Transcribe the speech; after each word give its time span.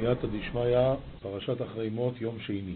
סייעתא 0.00 0.26
דשמיא, 0.26 0.78
פרשת 1.22 1.62
אחרי 1.62 1.90
מות, 1.90 2.14
יום 2.20 2.36
שני. 2.46 2.74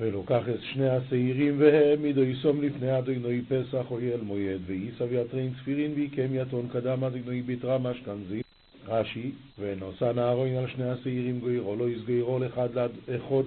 ולוקח 0.00 0.42
את 0.54 0.60
שני 0.72 0.88
השעירים 0.88 1.54
והעמידו 1.58 2.22
יסום 2.22 2.62
לפני 2.62 2.98
אדינוי 2.98 3.42
פסח 3.48 3.90
אויל 3.90 4.20
מויד 4.20 4.60
ואיסב 4.66 5.12
יתרין 5.12 5.52
צפירין 5.60 5.92
ויקם 5.94 6.26
יתון 6.30 6.68
קדם 6.72 7.04
אדינוי 7.04 7.42
ביתרא 7.42 7.78
משכנזי. 7.78 8.42
רש"י 8.88 9.30
ונוסע 9.58 10.12
נהרון 10.12 10.56
על 10.56 10.66
שני 10.68 10.90
השעירים 10.90 11.40
גוירו 11.40 11.76
לא 11.76 11.88
יסגוירו 11.88 12.38
אחד 12.46 12.68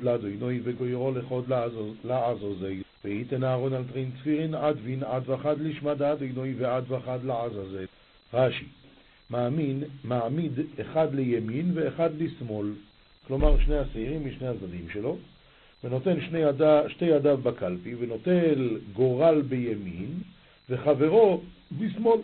לאדינוי 0.04 0.60
וגוירו 0.64 1.12
לחוד 1.12 1.52
לעזוזי. 2.04 2.82
וייתן 3.06 3.44
אהרון 3.44 3.74
על 3.74 3.84
טרין 3.94 4.12
צפירין 4.20 4.54
עד 4.54 4.78
וין 4.84 5.04
עד 5.04 5.30
וחד 5.30 5.62
לשמד 5.62 6.02
אדינוי 6.02 6.54
ועד 6.58 6.92
וחד 6.92 7.20
לעזאזל 7.24 7.86
רש"י 8.34 8.66
מעמיד 10.04 10.60
אחד 10.82 11.16
לימין 11.16 11.72
ואחד 11.74 12.10
לשמאל 12.18 12.68
כלומר 13.30 13.60
שני 13.66 13.78
השעירים 13.78 14.28
משני 14.28 14.48
הצדדים 14.48 14.90
שלו, 14.94 15.18
ונותן 15.84 16.22
שני 16.22 16.40
ידה, 16.40 16.90
שתי 16.90 17.06
ידיו 17.06 17.38
בקלפי, 17.38 17.96
ונוטל 18.00 18.78
גורל 18.94 19.42
בימין, 19.42 20.10
וחברו 20.70 21.42
בשמאל, 21.80 22.20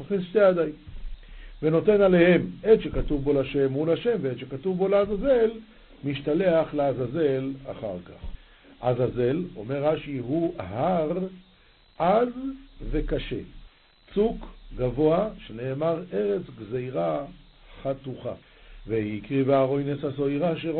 מכניס 0.00 0.22
שתי 0.30 0.38
ידיים. 0.38 0.72
ונותן 1.62 2.00
עליהם 2.00 2.50
עת 2.62 2.80
שכתוב 2.80 3.24
בו 3.24 3.32
לשם 3.32 3.72
מול 3.72 3.90
השם, 3.90 4.16
ועת 4.20 4.38
שכתוב 4.38 4.78
בו 4.78 4.88
לעזאזל, 4.88 5.50
משתלח 6.04 6.74
לעזאזל 6.74 7.50
אחר 7.66 7.96
כך. 8.04 8.26
עזאזל, 8.80 9.42
אומר 9.56 9.84
רש"י, 9.84 10.18
הוא 10.18 10.54
הר 10.58 11.18
עז 11.98 12.28
וקשה, 12.90 13.40
צוק 14.14 14.46
גבוה, 14.76 15.28
שנאמר 15.46 16.02
ארץ 16.12 16.42
גזירה 16.58 17.24
חתוכה. 17.82 18.34
ויקריב 18.86 19.50
אהרון 19.50 19.82
יססו 19.88 20.26
עירה 20.26 20.52
אשר 20.52 20.70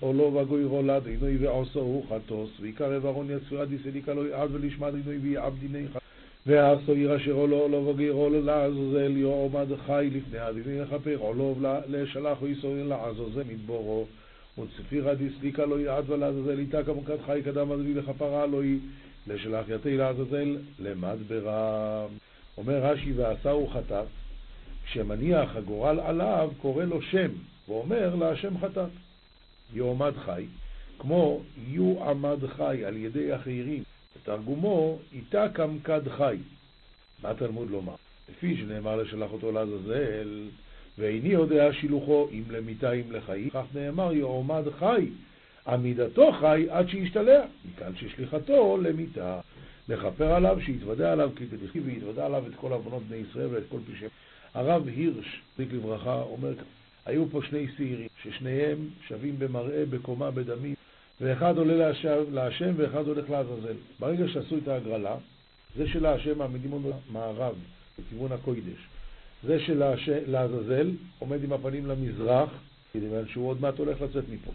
עולו 0.00 0.34
וגוירו 0.34 0.82
לדינוי 0.82 1.36
ועושו 1.36 2.02
חטוס 2.08 2.50
ויקרב 2.60 3.06
אהרון 3.06 3.30
יספירה 3.30 3.64
דיסליקה 3.64 4.14
לא 4.14 4.28
יעד 4.28 4.48
ולשמע 4.52 4.90
דינוי 4.90 5.18
ויעב 5.18 5.54
דיני 5.60 5.88
חטוס. 5.88 6.02
ועשו 6.46 6.92
עיר 6.92 7.16
אשר 7.16 7.32
עולו 7.32 7.56
עולו 7.56 7.86
וגוירו 7.86 8.30
לעזוזל 8.30 9.16
יועמד 9.16 9.66
חי 9.86 10.10
לפני 10.12 10.38
הדינוי 10.38 10.78
לכפר 10.78 11.16
עולו 11.16 11.54
לשלח 11.88 12.42
ויסורים 12.42 12.88
לעזוזל 12.88 13.42
מדבורו. 13.42 14.06
וצפירה 14.58 15.14
דיסליקה 15.14 15.66
לא 15.66 15.80
יעד 15.80 16.10
ולעזוזל 16.10 16.58
איתה 16.58 16.84
כמוכת 16.84 17.18
חי 17.26 17.40
קדם 17.44 17.72
אדוני 17.72 17.94
לכפרה 17.94 18.46
לא 18.46 18.62
היא 18.62 18.78
לשלח 19.26 19.64
יתי 19.68 19.96
לעזוזל 19.96 20.56
למדברה. 20.78 22.06
אומר 22.58 22.78
רש"י 22.84 23.12
ועשהו 23.12 23.66
חטאת 23.66 24.06
כשמניח 24.90 25.56
הגורל 25.56 26.00
עליו, 26.00 26.50
קורא 26.60 26.84
לו 26.84 27.02
שם, 27.02 27.30
ואומר 27.68 28.14
להשם 28.14 28.58
חטאת. 28.58 28.90
יועמד 29.74 30.12
חי, 30.16 30.44
כמו 30.98 31.40
יועמד 31.68 32.46
חי 32.46 32.84
על 32.84 32.96
ידי 32.96 33.34
אחרים, 33.34 33.82
בתרגומו, 34.16 34.98
איתה 35.12 35.48
קמקד 35.52 36.08
חי. 36.08 36.36
מה 37.22 37.34
תלמוד 37.34 37.70
לומר? 37.70 37.94
לפי 38.30 38.56
שנאמר 38.56 38.96
לשלח 38.96 39.32
אותו 39.32 39.52
לעזאזל, 39.52 40.48
ואיני 40.98 41.28
יודע 41.28 41.72
שילוחו 41.72 42.28
אם 42.32 42.42
למיתה 42.50 42.92
אם 42.92 43.12
לחיים, 43.12 43.50
כך 43.50 43.64
נאמר 43.74 44.12
יועמד 44.12 44.64
חי, 44.78 45.08
עמידתו 45.66 46.32
חי 46.32 46.66
עד 46.70 46.88
שישתלח, 46.88 47.44
מכאן 47.64 47.92
ששליחתו 47.96 48.78
למיתה. 48.82 49.40
לכפר 49.88 50.32
עליו, 50.32 50.58
שיתוודע 50.64 51.12
עליו 51.12 51.30
כי 51.36 51.44
כדכתיב 51.46 51.82
ויתוודע 51.86 52.26
עליו 52.26 52.44
את 52.46 52.54
כל 52.56 52.72
עוונות 52.72 53.02
בני 53.02 53.16
ישראל 53.16 53.46
ואת 53.46 53.62
כל 53.68 53.78
פשעיהם. 53.92 54.10
הרב 54.54 54.88
הירש, 54.88 55.40
זיק 55.56 55.72
לברכה, 55.72 56.22
אומר 56.22 56.52
היו 57.06 57.30
פה 57.30 57.40
שני 57.48 57.66
שעירים, 57.76 58.08
ששניהם 58.22 58.88
שווים 59.08 59.38
במראה, 59.38 59.84
בקומה, 59.90 60.30
בדמים, 60.30 60.74
ואחד 61.20 61.58
עולה 61.58 61.92
להשם 62.30 62.74
ואחד 62.76 63.06
הולך 63.06 63.30
לעזאזל. 63.30 63.76
ברגע 64.00 64.28
שעשו 64.28 64.58
את 64.58 64.68
ההגרלה, 64.68 65.16
זה 65.76 65.88
של 65.88 66.06
ההשם 66.06 66.38
מעמידים 66.38 66.72
אותו 66.72 66.90
מערב, 67.12 67.54
לכיוון 67.98 68.32
הקוידש. 68.32 68.78
זה 69.42 69.60
של 69.60 69.82
לעזאזל 70.26 70.90
עומד 71.18 71.44
עם 71.44 71.52
הפנים 71.52 71.86
למזרח, 71.86 72.50
כיוון 72.92 73.28
שהוא 73.28 73.48
עוד 73.48 73.60
מעט 73.60 73.78
הולך 73.78 74.00
לצאת 74.00 74.24
מפה. 74.32 74.50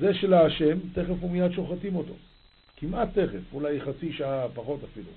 זה 0.00 0.14
של 0.14 0.34
ההשם, 0.34 0.78
תכף 0.92 1.24
ומיד 1.24 1.52
שוחטים 1.52 1.96
אותו. 1.96 2.14
כמעט 2.76 3.08
תכף, 3.18 3.52
אולי 3.52 3.80
חצי 3.80 4.12
שעה 4.12 4.46
פחות 4.54 4.80
אפילו. 4.92 5.10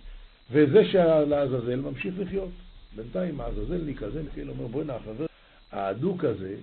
וזה 0.52 0.86
של 0.92 1.24
לעזאזל 1.24 1.76
ממשיך 1.76 2.14
לחיות. 2.20 2.50
בינתיים 2.98 3.42
העזאזל 3.42 3.94
כזה, 3.94 4.24
כאילו 4.34 4.54
אומר 4.54 4.68
בוא'נה 4.68 4.96
החבר 4.96 5.26
האדוק 5.72 6.24
הזה, 6.24 6.56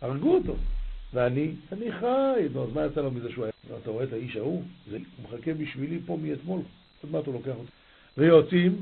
הרגו 0.00 0.34
אותו. 0.34 0.56
ואני, 1.14 1.50
אני 1.72 1.92
חי. 1.92 2.48
נו, 2.52 2.64
אז 2.64 2.72
מה 2.74 2.86
יצא 2.86 3.00
לו 3.00 3.10
מזה 3.10 3.30
שהוא 3.30 3.44
היה? 3.44 3.52
אתה 3.82 3.90
רואה 3.90 4.04
את 4.04 4.12
האיש 4.12 4.36
ההוא? 4.36 4.62
הוא 4.90 5.00
מחכה 5.24 5.54
בשבילי 5.54 5.98
פה 6.06 6.18
מאתמול. 6.22 6.60
עוד 7.02 7.12
מעט 7.12 7.26
הוא 7.26 7.34
לוקח 7.34 7.52
אותי. 7.58 7.70
ויוצאים, 8.18 8.76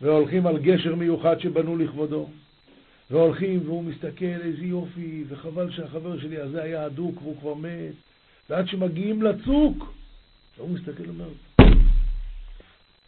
והולכים 0.00 0.46
על 0.46 0.58
גשר 0.58 0.94
מיוחד 0.94 1.40
שבנו 1.40 1.76
לכבודו. 1.76 2.28
והולכים, 3.10 3.60
והוא 3.64 3.84
מסתכל, 3.84 4.24
איזה 4.24 4.64
יופי, 4.64 5.24
וחבל 5.28 5.70
שהחבר 5.70 6.20
שלי 6.20 6.40
הזה 6.40 6.62
היה 6.62 6.86
אדוק 6.86 7.22
והוא 7.22 7.36
כבר 7.40 7.54
מת. 7.54 7.94
ועד 8.50 8.68
שמגיעים 8.68 9.22
לצוק, 9.22 9.92
והוא 10.58 10.70
מסתכל 10.70 11.02
ואומר, 11.06 11.28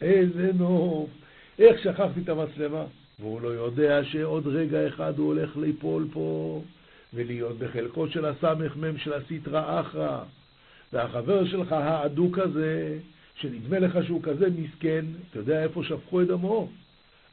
איזה 0.01 0.51
נוף. 0.53 1.09
איך 1.59 1.83
שכחתי 1.83 2.19
את 2.23 2.29
המצלמה? 2.29 2.83
והוא 3.19 3.41
לא 3.41 3.47
יודע 3.47 4.03
שעוד 4.03 4.47
רגע 4.47 4.87
אחד 4.87 5.17
הוא 5.17 5.27
הולך 5.27 5.57
ליפול 5.57 6.07
פה 6.13 6.61
ולהיות 7.13 7.57
בחלקו 7.57 8.07
של 8.07 8.25
הסמ"ם 8.25 8.97
של 8.97 9.13
הסטרא 9.13 9.81
אחרא. 9.81 10.19
והחבר 10.93 11.45
שלך 11.45 11.71
האדוק 11.71 12.37
הזה, 12.39 12.97
שנדמה 13.35 13.79
לך 13.79 13.97
שהוא 14.05 14.23
כזה 14.23 14.47
מסכן, 14.57 15.05
אתה 15.29 15.39
יודע 15.39 15.63
איפה 15.63 15.83
שפכו 15.83 16.21
את 16.21 16.27
דמו? 16.27 16.69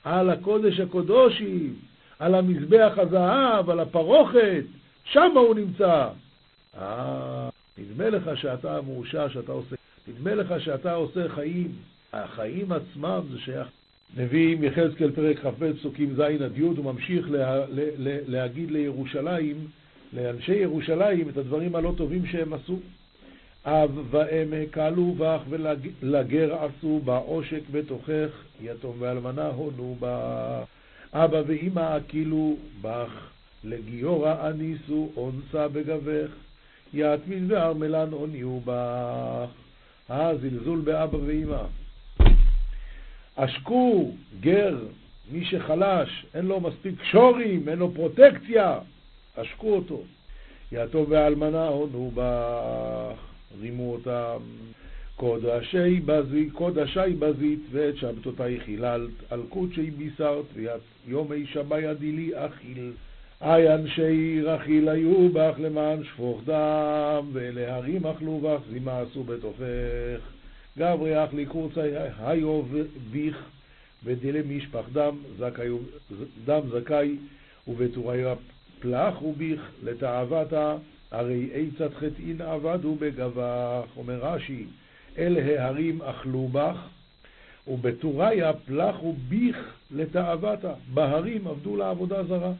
על 0.04 0.30
הקודש 0.30 0.80
הקודושים, 0.80 1.74
על 2.18 2.34
המזבח 2.34 2.92
הזהב, 2.96 3.70
על 3.70 3.80
הפרוכת, 3.80 4.64
שם 5.04 5.32
הוא 5.34 5.54
נמצא. 5.54 6.08
אה, 6.78 7.48
נדמה 7.78 8.10
לך 8.10 8.30
שאתה 8.34 8.80
מאושר, 8.82 9.28
שאתה 9.28 9.52
עושה, 9.52 9.76
נדמה 10.08 10.34
לך 10.34 10.54
שאתה 10.58 10.94
עושה 10.94 11.28
חיים. 11.28 11.72
החיים 12.12 12.72
עצמם 12.72 13.20
זה 13.32 13.38
שייך 13.38 13.68
נביאים 14.16 14.64
יחזקאל 14.64 15.10
פרק 15.10 15.38
כ"ב 15.38 15.72
פסוקים 15.72 16.14
ז' 16.14 16.20
עד 16.20 16.58
י', 16.58 16.60
הוא 16.60 16.84
ממשיך 16.84 17.30
לה, 17.30 17.56
לה, 17.56 17.84
לה, 17.98 18.18
להגיד 18.26 18.70
לירושלים, 18.70 19.56
לאנשי 20.12 20.54
ירושלים, 20.54 21.28
את 21.28 21.36
הדברים 21.36 21.76
הלא 21.76 21.92
טובים 21.96 22.26
שהם 22.26 22.52
עשו. 22.52 22.78
אב 23.64 23.90
ואם 24.10 24.66
קלו 24.70 25.14
בך 25.18 25.40
ולגר 25.48 26.54
עשו 26.54 27.00
בה, 27.04 27.16
עושק 27.16 27.60
בתוכך, 27.70 28.28
יתום 28.62 28.96
ואלמנה 28.98 29.46
הונו 29.46 29.96
בה. 30.00 30.62
אבא 31.12 31.42
ואמא 31.46 31.98
אכילו 31.98 32.56
בך, 32.82 33.28
לגיורא 33.64 34.48
אניסו 34.48 35.10
אונסה 35.16 35.68
בגבך, 35.68 36.30
יתמין 36.94 37.46
וארמלן 37.48 38.12
עוניו 38.12 38.60
בך. 38.64 39.50
אה, 40.10 40.36
זלזול 40.36 40.80
באבא 40.80 41.16
ואמא. 41.16 41.62
עשקו 43.40 44.10
גר, 44.40 44.78
מי 45.32 45.44
שחלש, 45.44 46.26
אין 46.34 46.46
לו 46.46 46.60
מספיק 46.60 47.04
שורים, 47.04 47.68
אין 47.68 47.78
לו 47.78 47.90
פרוטקציה, 47.94 48.78
עשקו 49.36 49.74
אותו. 49.74 50.02
יתום 50.72 51.04
ואלמנה 51.08 51.66
הונו 51.66 52.10
בך, 52.14 53.18
רימו 53.60 53.92
אותם. 53.92 54.38
קודשי 55.16 56.00
בזית, 56.00 56.52
קודשי 56.52 57.12
בזית, 57.18 57.60
ואת 57.70 57.96
שבתותי 57.96 58.60
חיללת, 58.64 59.10
על 59.30 59.42
קודשי 59.48 59.90
בישרת, 59.90 60.44
ויומי 60.54 61.46
שמאי 61.46 61.94
דילי 61.94 62.30
אכיל. 62.34 62.92
אי 63.42 63.74
אנשי 63.74 64.40
רכיל 64.42 64.88
היו 64.88 65.28
בך 65.28 65.54
למען 65.58 66.04
שפוך 66.04 66.42
דם, 66.44 67.28
ולהרים 67.32 68.06
אכלו 68.06 68.38
בך, 68.38 68.60
זימה 68.72 69.00
עשו 69.00 69.24
בתוכך. 69.24 70.39
גברי 70.78 71.24
אך 71.24 71.34
לקורצי 71.34 71.80
היו 72.18 72.62
ביך 73.10 73.36
ודילי 74.04 74.56
משפח 74.56 74.84
דם, 74.92 75.16
דם 76.44 76.60
זכאי 76.70 77.16
ובתוריה 77.68 78.34
פלח 78.80 79.22
וביך 79.22 79.60
לתאוותה, 79.82 80.76
הרי 81.10 81.50
עצת 81.52 81.94
חטאין 81.94 82.40
עבדו 82.40 82.94
בגבך, 82.94 83.86
אומר 83.96 84.18
רש"י, 84.22 84.64
אל 85.18 85.36
ההרים 85.38 86.02
אכלו 86.02 86.48
בך, 86.48 86.76
ובתוריה 87.68 88.52
פלח 88.52 89.02
וביך 89.02 89.56
לתאוותה, 89.90 90.72
בהרים 90.94 91.46
עבדו 91.46 91.76
לעבודה 91.76 92.24
זרה. 92.24 92.52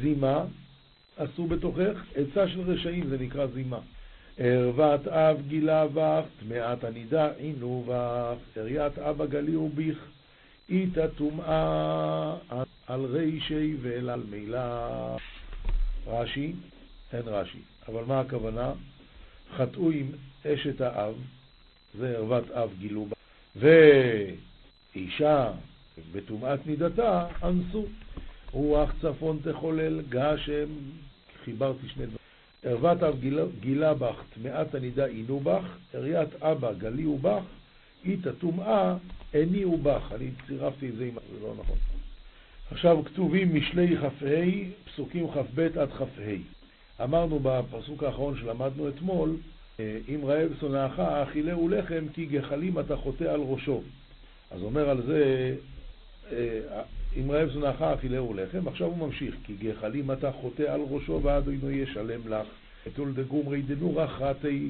זימה 0.00 0.44
עשו 1.16 1.46
בתוכך, 1.46 2.04
עצה 2.14 2.48
של 2.48 2.60
רשעים 2.60 3.08
זה 3.08 3.18
נקרא 3.18 3.46
זימה. 3.46 3.78
ערוות 4.38 5.08
אב 5.08 5.42
גילה 5.48 5.86
בך, 5.94 6.24
טמאת 6.40 6.84
הנידה 6.84 7.32
עינו 7.36 7.84
בך, 7.88 8.36
עריית 8.56 8.98
אבא 8.98 9.26
גליעו 9.26 9.68
ביך, 9.68 9.98
איתה 10.68 11.08
טומאה 11.08 12.34
על 12.86 13.04
רישי 13.04 13.76
ואל 13.82 14.10
על 14.10 14.22
מילה. 14.30 15.16
רש"י, 16.06 16.52
אין 17.12 17.22
רש"י. 17.26 17.58
אבל 17.88 18.04
מה 18.04 18.20
הכוונה? 18.20 18.72
חטאו 19.56 19.90
עם 19.90 20.06
אשת 20.46 20.80
האב, 20.80 21.14
זה 21.98 22.16
ערוות 22.16 22.50
אב 22.50 22.70
גילו 22.78 23.06
בה, 23.06 23.16
ואישה 24.94 25.52
בטומאת 26.12 26.66
נידתה 26.66 27.26
אנסו. 27.42 27.86
רוח 28.52 28.92
צפון 29.00 29.38
תחולל 29.42 30.02
גשם, 30.08 30.68
חיברתי 31.44 31.88
שני 31.88 32.06
דברים. 32.06 32.17
ערוות 32.64 33.02
אב 33.02 33.20
גילה, 33.60 33.94
בך, 33.94 34.22
טמאת 34.34 34.74
הנידה 34.74 35.06
עינו 35.06 35.40
בך, 35.40 35.76
עריית 35.94 36.42
אבא 36.42 36.72
גליהו 36.72 37.18
בך, 37.18 37.42
אית 38.04 38.26
הטומאה 38.26 38.96
הניעו 39.34 39.78
בך. 39.78 40.12
אני 40.14 40.30
צירפתי 40.46 40.88
את 40.88 40.96
זה, 40.96 41.10
זה 41.32 41.46
לא 41.46 41.54
נכון. 41.58 41.76
עכשיו 42.70 43.04
כתובים 43.04 43.54
משלי 43.54 43.96
כ"ה, 43.96 44.26
פסוקים 44.84 45.30
כ"ב 45.30 45.60
עד 45.78 45.92
כ"ה. 45.92 47.04
אמרנו 47.04 47.40
בפסוק 47.42 48.02
האחרון 48.02 48.36
שלמדנו 48.36 48.88
אתמול, 48.88 49.36
אה, 49.80 49.98
אם 50.08 50.20
רעב 50.24 50.50
שונאך 50.60 51.00
אכילהו 51.00 51.68
לחם 51.68 52.04
כי 52.14 52.26
גחלים 52.26 52.78
אתה 52.78 52.96
חוטא 52.96 53.24
על 53.24 53.40
ראשו. 53.40 53.82
אז 54.50 54.62
אומר 54.62 54.88
על 54.88 55.02
זה, 55.02 55.54
אה, 56.32 56.82
אם 57.18 57.30
רעב 57.30 57.50
שונאך 57.52 57.82
אכילהו 57.82 58.34
לחם, 58.34 58.68
עכשיו 58.68 58.86
הוא 58.86 58.98
ממשיך, 58.98 59.34
כי 59.44 59.54
גחלים 59.54 60.10
אתה 60.10 60.32
חוטא 60.32 60.62
על 60.62 60.80
ראשו 60.90 61.20
ועד 61.22 61.48
אינו 61.48 61.70
ישלם 61.70 62.20
לך. 62.28 62.46
אתול 62.86 63.12
דגומרי 63.12 63.62
דנורא 63.62 64.06
חטאי 64.06 64.68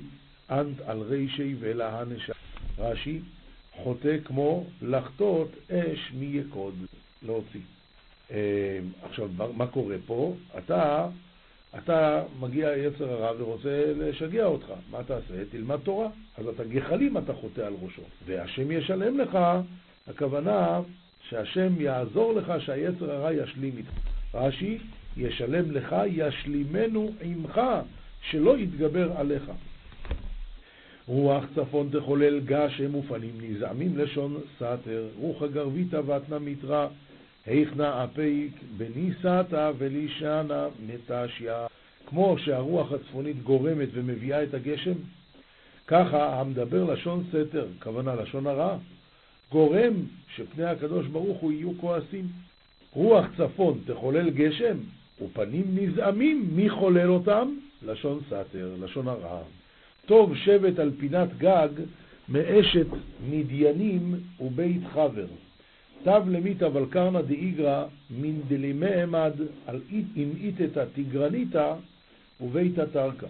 אנט 0.51 0.81
על 0.87 1.01
רישי 1.01 1.55
ולהנשה. 1.61 2.33
רש"י, 2.79 3.21
חוטא 3.73 4.17
כמו 4.25 4.65
לחטות 4.83 5.49
אש 5.71 6.13
מיקוד, 6.15 6.75
להוציא. 7.23 7.61
אה, 8.31 8.79
עכשיו, 9.03 9.29
מה 9.57 9.67
קורה 9.67 9.97
פה? 10.07 10.35
אתה, 10.59 11.09
אתה 11.79 12.23
מגיע 12.41 12.77
יצר 12.77 13.13
הרע 13.13 13.43
ורוצה 13.43 13.85
לשגע 13.97 14.45
אותך. 14.45 14.67
מה 14.91 15.05
תעשה? 15.05 15.45
תלמד 15.51 15.79
תורה. 15.85 16.09
אז 16.39 16.47
אתה 16.49 16.65
גחלים 16.65 17.19
אתה 17.19 17.35
חוטא 17.35 17.61
על 17.61 17.75
ראשו. 17.83 18.03
והשם 18.27 18.71
ישלם 18.71 19.19
לך, 19.19 19.39
הכוונה 20.09 20.81
שהשם 21.31 21.81
יעזור 21.81 22.33
לך 22.33 22.53
שהיצר 22.59 23.13
הרע 23.13 23.33
ישלים 23.33 23.73
איתך. 23.77 23.91
רש"י, 24.35 24.79
ישלם 25.17 25.71
לך, 25.71 25.97
ישלימנו 26.07 27.13
עמך, 27.21 27.61
שלא 28.31 28.59
יתגבר 28.59 29.13
עליך. 29.17 29.51
רוח 31.07 31.45
צפון 31.55 31.89
תחולל 31.93 32.41
גשם 32.41 32.95
ופנים 32.95 33.35
נזעמים 33.41 33.99
לשון 33.99 34.37
סתר, 34.57 35.07
רוח 35.19 35.43
הגרביתא 35.43 36.01
ואתנה 36.07 36.39
מתרא 36.39 36.87
היכנה 37.47 38.05
אפיק 38.05 38.53
בניסתא 38.77 39.73
ולישנה 39.79 40.67
מתשיא. 40.87 41.53
כמו 42.07 42.37
שהרוח 42.39 42.93
הצפונית 42.93 43.43
גורמת 43.43 43.89
ומביאה 43.93 44.43
את 44.43 44.55
הגשם, 44.55 44.93
ככה 45.87 46.41
המדבר 46.41 46.85
לשון 46.85 47.25
סתר, 47.29 47.67
כוונה 47.83 48.15
לשון 48.15 48.47
הרע, 48.47 48.77
גורם 49.53 49.95
שפני 50.37 50.65
הקדוש 50.65 51.07
ברוך 51.07 51.39
הוא 51.39 51.53
יהיו 51.53 51.71
כועסים. 51.81 52.25
רוח 52.93 53.27
צפון 53.37 53.79
תחולל 53.87 54.31
גשם, 54.31 54.77
ופנים 55.23 55.65
נזעמים, 55.75 56.49
מי 56.53 56.71
חולל 56.71 57.11
אותם? 57.11 57.55
לשון 57.87 58.21
סתר, 58.27 58.75
לשון 58.83 59.09
הרע. 59.09 59.43
טוב 60.07 60.37
שבט 60.37 60.79
על 60.79 60.91
פינת 60.99 61.39
גג 61.39 61.69
מאשת 62.29 62.87
מדיינים 63.31 64.15
ובית 64.41 64.83
חבר. 64.93 65.27
תב 66.03 66.23
למית 66.29 66.63
אבל 66.63 66.85
קרנא 66.91 67.21
דאיגרא 67.21 67.85
מן 68.11 68.41
דלימי 68.49 68.95
עמד 69.03 69.33
על 69.67 69.81
אם 70.17 70.29
איתתא 70.41 70.85
תגרניתא 70.95 71.75
וביתא 72.41 72.85
תרקא. 72.93 73.27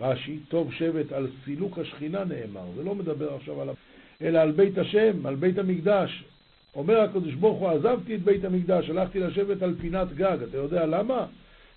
רש"י, 0.00 0.38
טוב 0.48 0.72
שבט 0.72 1.12
על 1.12 1.28
סילוק 1.44 1.78
השכינה 1.78 2.24
נאמר, 2.24 2.64
זה 2.76 2.84
לא 2.84 2.94
מדבר 2.94 3.34
עכשיו 3.34 3.60
עליו, 3.60 3.74
אלא 4.22 4.38
על 4.38 4.50
בית 4.52 4.78
השם, 4.78 5.26
על 5.26 5.34
בית 5.34 5.58
המקדש. 5.58 6.24
אומר 6.74 7.00
הקדוש 7.00 7.34
ברוך 7.34 7.58
הוא, 7.58 7.68
עזבתי 7.68 8.14
את 8.14 8.22
בית 8.22 8.44
המקדש, 8.44 8.90
הלכתי 8.90 9.20
לשבת 9.20 9.62
על 9.62 9.74
פינת 9.80 10.14
גג. 10.14 10.36
אתה 10.48 10.56
יודע 10.56 10.86
למה? 10.86 11.26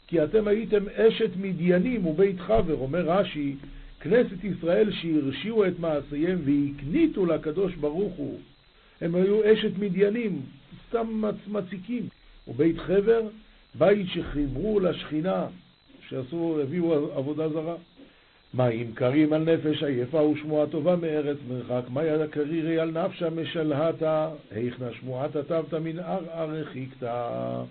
כי 0.08 0.24
אתם 0.24 0.48
הייתם 0.48 0.84
אשת 0.96 1.30
מדיינים 1.42 2.06
ובית 2.06 2.40
חבר, 2.40 2.76
אומר 2.76 3.02
רש"י, 3.10 3.56
כנסת 4.00 4.44
ישראל 4.44 4.92
שהרשיעו 4.92 5.68
את 5.68 5.80
מעשיהם 5.80 6.42
והקניתו 6.46 7.26
לקדוש 7.26 7.76
ברוך 7.76 8.14
הוא 8.14 8.40
הם 9.02 9.16
היו 9.16 9.54
אשת 9.54 9.72
מדיינים, 9.80 10.42
סתם 10.88 11.22
מציקים. 11.48 12.08
ובית 12.48 12.80
חבר, 12.80 13.22
בית 13.76 14.08
שחיברו 14.08 14.80
לשכינה, 14.80 15.46
שעשו, 16.10 16.60
הביאו 16.64 17.18
עבודה 17.18 17.50
זרה. 17.50 17.76
מים 18.54 18.92
קרים 18.94 19.34
על 19.34 19.44
נפש 19.44 19.84
עייפה 19.84 20.22
ושמועה 20.22 20.68
טובה 20.68 20.96
מארץ 20.96 21.38
מרחק, 21.50 21.90
מה 21.90 22.04
יד 22.04 22.22
הקרירי 22.22 22.80
על 22.80 22.92
נפשה 22.92 23.30
משלהתה, 23.30 24.30
היכנה 24.52 24.88
שמועת 25.00 25.38
תבתא 25.38 25.76
מן 25.76 26.00
ערער 26.00 26.56
הרחיקתא. 26.56 27.64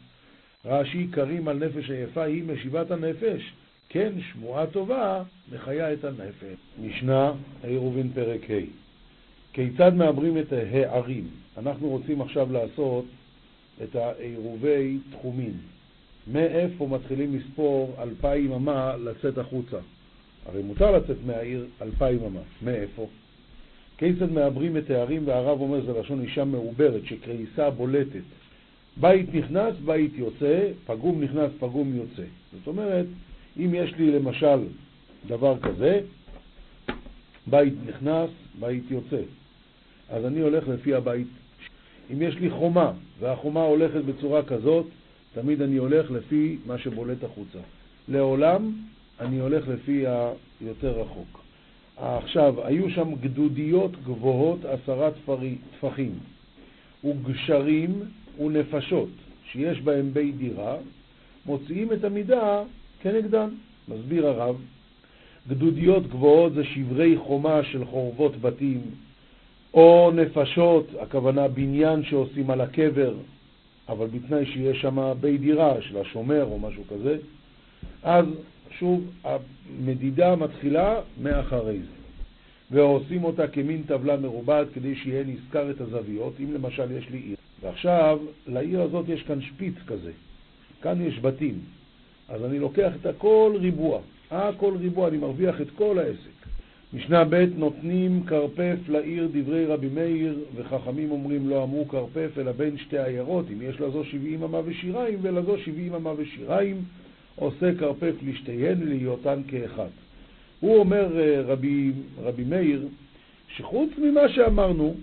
רש"י 0.65 1.07
קרים 1.07 1.49
על 1.49 1.57
נפש 1.57 1.91
עייפה 1.91 2.23
היא 2.23 2.45
משיבת 2.45 2.91
הנפש, 2.91 3.53
כן 3.89 4.13
שמועה 4.33 4.67
טובה 4.67 5.23
מחיה 5.53 5.93
את 5.93 6.05
הנפש. 6.05 6.59
משנה 6.83 7.33
עירובין 7.63 8.11
פרק 8.15 8.51
ה' 8.51 8.55
כיצד 9.53 9.95
מעברים 9.95 10.39
את 10.39 10.53
הערים? 10.53 11.29
אנחנו 11.59 11.89
רוצים 11.89 12.21
עכשיו 12.21 12.53
לעשות 12.53 13.05
את 13.83 13.97
העירובי 13.97 14.99
תחומים. 15.11 15.55
מאיפה 16.33 16.87
מתחילים 16.87 17.37
לספור 17.37 17.97
אלפיים 17.99 18.53
אמה 18.53 18.97
לצאת 18.97 19.39
החוצה? 19.39 19.79
הרי 20.47 20.63
מותר 20.63 20.91
לצאת 20.91 21.17
מהעיר 21.27 21.67
אלפיים 21.83 22.19
אמה. 22.27 22.41
מאיפה? 22.63 23.07
כיצד 23.99 24.33
מעברים 24.33 24.77
את 24.77 24.91
הערים, 24.91 25.23
והרב 25.27 25.61
אומר 25.61 25.87
זה 25.87 26.01
לשון 26.01 26.21
אישה 26.21 26.45
מעוברת, 26.45 27.01
שקריסה 27.05 27.71
בולטת. 27.71 28.23
בית 28.97 29.35
נכנס, 29.35 29.75
בית 29.85 30.13
יוצא, 30.15 30.69
פגום 30.87 31.23
נכנס, 31.23 31.51
פגום 31.59 31.95
יוצא. 31.95 32.23
זאת 32.53 32.67
אומרת, 32.67 33.07
אם 33.57 33.75
יש 33.75 33.95
לי 33.99 34.11
למשל 34.11 34.59
דבר 35.27 35.59
כזה, 35.59 36.01
בית 37.47 37.75
נכנס, 37.87 38.31
בית 38.61 38.83
יוצא. 38.91 39.21
אז 40.09 40.25
אני 40.25 40.41
הולך 40.41 40.69
לפי 40.69 40.95
הבית. 40.95 41.27
אם 42.13 42.23
יש 42.23 42.35
לי 42.35 42.51
חומה, 42.51 42.93
והחומה 43.21 43.63
הולכת 43.63 44.05
בצורה 44.05 44.43
כזאת, 44.43 44.87
תמיד 45.35 45.63
אני 45.63 45.77
הולך 45.77 46.11
לפי 46.11 46.57
מה 46.67 46.79
שבולט 46.79 47.25
החוצה. 47.25 47.59
לעולם 48.09 48.73
אני 49.21 49.39
הולך 49.39 49.69
לפי 49.69 50.05
היותר 50.61 51.01
רחוק. 51.01 51.41
עכשיו, 51.97 52.55
היו 52.67 52.91
שם 52.91 53.15
גדודיות 53.21 53.91
גבוהות 54.05 54.65
עשרה 54.65 55.11
טפחים, 55.81 56.13
וגשרים 57.05 58.03
ונפשות, 58.41 59.09
שיש 59.53 59.81
בהם 59.81 60.13
בית 60.13 60.37
דירה, 60.37 60.77
מוציאים 61.47 61.93
את 61.93 62.05
המידה 62.05 62.63
כנגדן. 63.03 63.49
מסביר 63.89 64.27
הרב, 64.27 64.57
גדודיות 65.49 66.07
גבוהות 66.07 66.53
זה 66.53 66.65
שברי 66.65 67.17
חומה 67.17 67.65
של 67.65 67.85
חורבות 67.85 68.41
בתים, 68.41 68.81
או 69.75 70.11
נפשות, 70.15 70.87
הכוונה 71.01 71.49
בניין 71.49 72.05
שעושים 72.05 72.51
על 72.51 72.61
הקבר, 72.61 73.15
אבל 73.89 74.07
בתנאי 74.07 74.47
שיש 74.47 74.81
שם 74.81 75.13
בית 75.21 75.41
דירה 75.41 75.83
של 75.83 75.99
השומר 75.99 76.45
או 76.45 76.59
משהו 76.59 76.83
כזה, 76.91 77.17
אז 78.03 78.25
שוב, 78.79 79.11
המדידה 79.25 80.37
מתחילה 80.37 81.01
מאחרי 81.23 81.79
זה. 81.79 82.01
ועושים 82.71 83.25
אותה 83.25 83.47
כמין 83.47 83.83
טבלה 83.87 84.17
מרובעת 84.17 84.67
כדי 84.75 84.97
שיהיה 84.97 85.25
נזכר 85.25 85.71
את 85.71 85.81
הזוויות, 85.81 86.33
אם 86.41 86.55
למשל 86.55 86.93
יש 86.93 87.11
לי 87.11 87.19
עיר. 87.19 87.37
ועכשיו, 87.63 88.19
לעיר 88.47 88.83
הזאת 88.83 89.09
יש 89.09 89.23
כאן 89.23 89.41
שפיץ 89.41 89.75
כזה. 89.87 90.13
כאן 90.83 91.01
יש 91.01 91.21
בתים. 91.21 91.59
אז 92.29 92.45
אני 92.45 92.59
לוקח 92.59 92.93
את 93.01 93.07
הכל 93.07 93.53
ריבוע. 93.61 94.01
הכל 94.31 94.77
ריבוע, 94.77 95.09
אני 95.09 95.19
מרוויח 95.19 95.61
את 95.61 95.71
כל 95.77 95.99
העסק. 95.99 96.41
משנה 96.93 97.25
ב' 97.25 97.47
נותנים 97.57 98.23
כרפף 98.27 98.77
לעיר 98.89 99.29
דברי 99.33 99.67
רבי 99.67 99.89
מאיר, 99.89 100.39
וחכמים 100.57 101.11
אומרים 101.11 101.49
לא 101.49 101.63
אמרו 101.63 101.89
כרפף 101.89 102.31
אלא 102.39 102.53
בין 102.53 102.79
שתי 102.79 102.99
עיירות, 102.99 103.47
אם 103.53 103.63
יש 103.63 103.81
לזו 103.81 104.05
שבעים 104.05 104.43
אמה 104.43 104.61
ושיריים 104.65 105.19
ולזו 105.23 105.59
שבעים 105.59 105.95
אמה 105.95 106.13
ושיריים, 106.17 106.83
עושה 107.37 107.75
כרפף 107.79 108.15
לשתיהן 108.27 108.89
להיותן 108.89 109.41
כאחד. 109.49 109.89
הוא 110.61 110.77
אומר 110.77 111.21
אה, 111.21 111.43
רבי, 111.47 111.93
רבי 112.23 112.45
מאיר, 112.45 112.87
שחוץ 113.57 113.91
ממה 113.99 114.29
שאמרנו, 114.29 114.95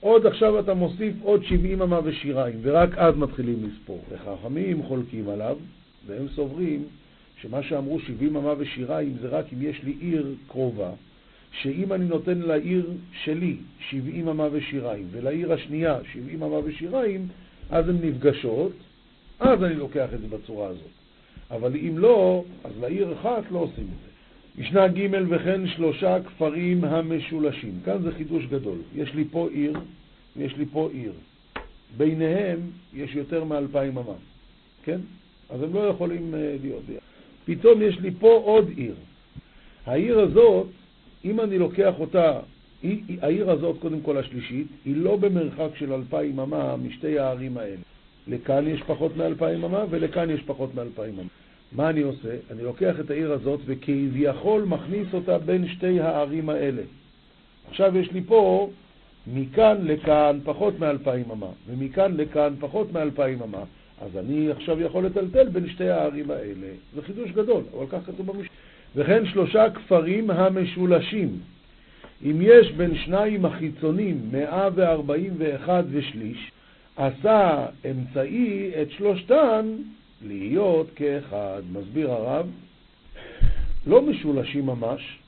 עוד 0.00 0.26
עכשיו 0.26 0.60
אתה 0.60 0.74
מוסיף 0.74 1.14
עוד 1.22 1.44
שבעים 1.44 1.82
אמה 1.82 2.00
ושיריים, 2.04 2.58
ורק 2.62 2.98
אז 2.98 3.16
מתחילים 3.16 3.68
לספור. 3.68 4.04
וחכמים 4.10 4.82
חולקים 4.82 5.28
עליו, 5.28 5.56
והם 6.06 6.26
סוברים 6.34 6.84
שמה 7.42 7.62
שאמרו 7.62 8.00
שבעים 8.00 8.36
אמה 8.36 8.54
ושיריים 8.58 9.16
זה 9.20 9.28
רק 9.28 9.44
אם 9.52 9.62
יש 9.62 9.82
לי 9.82 9.94
עיר 10.00 10.34
קרובה, 10.48 10.90
שאם 11.52 11.92
אני 11.92 12.04
נותן 12.04 12.38
לעיר 12.38 12.90
שלי 13.24 13.56
70 13.90 14.28
אמה 14.28 14.48
ושיריים, 14.52 15.06
ולעיר 15.10 15.52
השנייה 15.52 15.98
70 16.12 16.42
אמה 16.42 16.56
ושיריים, 16.64 17.28
אז 17.70 17.88
הן 17.88 17.96
נפגשות, 18.02 18.72
אז 19.40 19.64
אני 19.64 19.74
לוקח 19.74 20.08
את 20.14 20.20
זה 20.20 20.26
בצורה 20.28 20.68
הזאת. 20.68 21.01
אבל 21.52 21.76
אם 21.76 21.98
לא, 21.98 22.44
אז 22.64 22.72
לעיר 22.80 23.12
אחת 23.12 23.42
לא 23.50 23.58
עושים 23.58 23.84
את 23.84 23.98
זה. 24.04 24.12
משנה 24.62 24.88
ג' 24.88 25.08
וכן 25.28 25.68
שלושה 25.68 26.22
כפרים 26.22 26.84
המשולשים. 26.84 27.80
כאן 27.84 28.02
זה 28.02 28.12
חידוש 28.12 28.46
גדול. 28.46 28.78
יש 28.94 29.14
לי 29.14 29.24
פה 29.30 29.48
עיר 29.52 29.72
ויש 30.36 30.56
לי 30.56 30.64
פה 30.72 30.88
עיר. 30.92 31.12
ביניהם 31.96 32.60
יש 32.94 33.14
יותר 33.14 33.44
מאלפיים 33.44 33.98
אמה, 33.98 34.14
כן? 34.84 34.98
אז 35.50 35.62
הם 35.62 35.74
לא 35.74 35.80
יכולים 35.80 36.34
אה, 36.34 36.56
להיות. 36.62 36.82
פתאום 37.44 37.82
יש 37.82 37.98
לי 37.98 38.10
פה 38.10 38.42
עוד 38.44 38.68
עיר. 38.76 38.94
העיר 39.86 40.20
הזאת, 40.20 40.66
אם 41.24 41.40
אני 41.40 41.58
לוקח 41.58 41.94
אותה, 41.98 42.40
היא, 42.82 43.18
העיר 43.22 43.50
הזאת, 43.50 43.76
קודם 43.80 44.00
כל 44.00 44.18
השלישית, 44.18 44.66
היא 44.84 44.96
לא 44.96 45.16
במרחק 45.16 45.76
של 45.78 45.92
אלפיים 45.92 46.40
אמה 46.40 46.76
משתי 46.76 47.18
הערים 47.18 47.56
האלה. 47.56 47.82
לכאן 48.26 48.68
יש 48.68 48.82
פחות 48.82 49.16
מאלפיים 49.16 49.64
אמה 49.64 49.84
ולכאן 49.90 50.30
יש 50.30 50.42
פחות 50.42 50.74
מאלפיים 50.74 51.14
אמה. 51.14 51.41
מה 51.74 51.90
אני 51.90 52.00
עושה? 52.00 52.36
אני 52.50 52.62
לוקח 52.62 53.00
את 53.00 53.10
העיר 53.10 53.32
הזאת 53.32 53.60
וכביכול 53.66 54.62
מכניס 54.62 55.06
אותה 55.14 55.38
בין 55.38 55.68
שתי 55.68 56.00
הערים 56.00 56.48
האלה. 56.48 56.82
עכשיו 57.68 57.98
יש 57.98 58.12
לי 58.12 58.20
פה 58.26 58.70
מכאן 59.26 59.76
לכאן 59.82 60.38
פחות 60.44 60.78
מאלפיים 60.78 61.30
אמה, 61.30 61.46
ומכאן 61.68 62.16
לכאן 62.16 62.54
פחות 62.60 62.92
מאלפיים 62.92 63.42
אמה. 63.42 63.64
אז 64.00 64.16
אני 64.16 64.50
עכשיו 64.50 64.80
יכול 64.80 65.06
לטלטל 65.06 65.48
בין 65.48 65.68
שתי 65.68 65.88
הערים 65.88 66.30
האלה. 66.30 66.68
זה 66.94 67.02
חידוש 67.02 67.30
גדול, 67.30 67.62
אבל 67.76 67.86
כך 67.90 68.06
כתוב 68.06 68.26
במשנה. 68.26 68.52
וכן 68.96 69.26
שלושה 69.26 69.70
כפרים 69.70 70.30
המשולשים. 70.30 71.38
אם 72.24 72.38
יש 72.40 72.72
בין 72.72 72.94
שניים 72.94 73.44
החיצונים 73.44 74.20
141 74.32 75.84
ושליש, 75.90 76.50
עשה 76.96 77.66
אמצעי 77.90 78.70
את 78.82 78.90
שלושתן 78.90 79.66
להיות 80.26 80.86
כאחד. 80.96 81.62
מסביר 81.72 82.10
הרב, 82.10 82.46
לא 83.86 84.02
משולשים 84.02 84.66
ממש, 84.66 85.18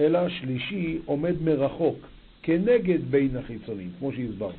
אלא 0.00 0.28
שלישי 0.28 0.98
עומד 1.04 1.42
מרחוק, 1.42 1.98
כנגד 2.42 2.98
בין 3.10 3.36
החיצונים, 3.36 3.90
כמו 3.98 4.12
שהסברנו. 4.12 4.52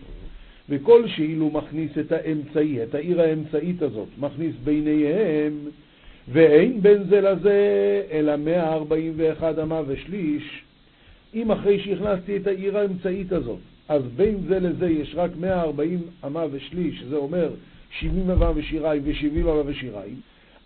וכל 0.70 1.08
שאילו 1.08 1.50
מכניס 1.50 1.92
את 2.00 2.12
האמצעי, 2.12 2.84
את 2.84 2.96
העיר 2.96 3.22
האמצעית 3.22 3.82
הזאת, 3.82 4.08
מכניס 4.20 4.56
ביניהם, 4.64 5.54
ואין 6.32 6.82
בין 6.82 7.04
זה 7.04 7.22
לזה 7.22 8.04
אלא 8.12 8.36
141 8.36 9.60
אמה 9.60 9.82
ושליש, 9.88 10.64
אם 11.34 11.52
אחרי 11.52 11.80
שהכנסתי 11.80 12.38
את 12.38 12.48
העיר 12.48 12.78
האמצעית 12.78 13.32
הזאת, 13.32 13.60
אז 13.90 14.02
בין 14.16 14.38
זה 14.48 14.60
לזה 14.60 14.90
יש 14.90 15.14
רק 15.16 15.32
140 15.40 16.02
אמה 16.26 16.46
ושליש, 16.52 17.04
זה 17.10 17.16
אומר 17.16 17.50
70 17.92 18.30
אמה 18.30 18.52
ושיריים 18.56 19.02
ו-70 19.06 19.42
אמה 19.42 19.62
ושיריים, 19.66 20.16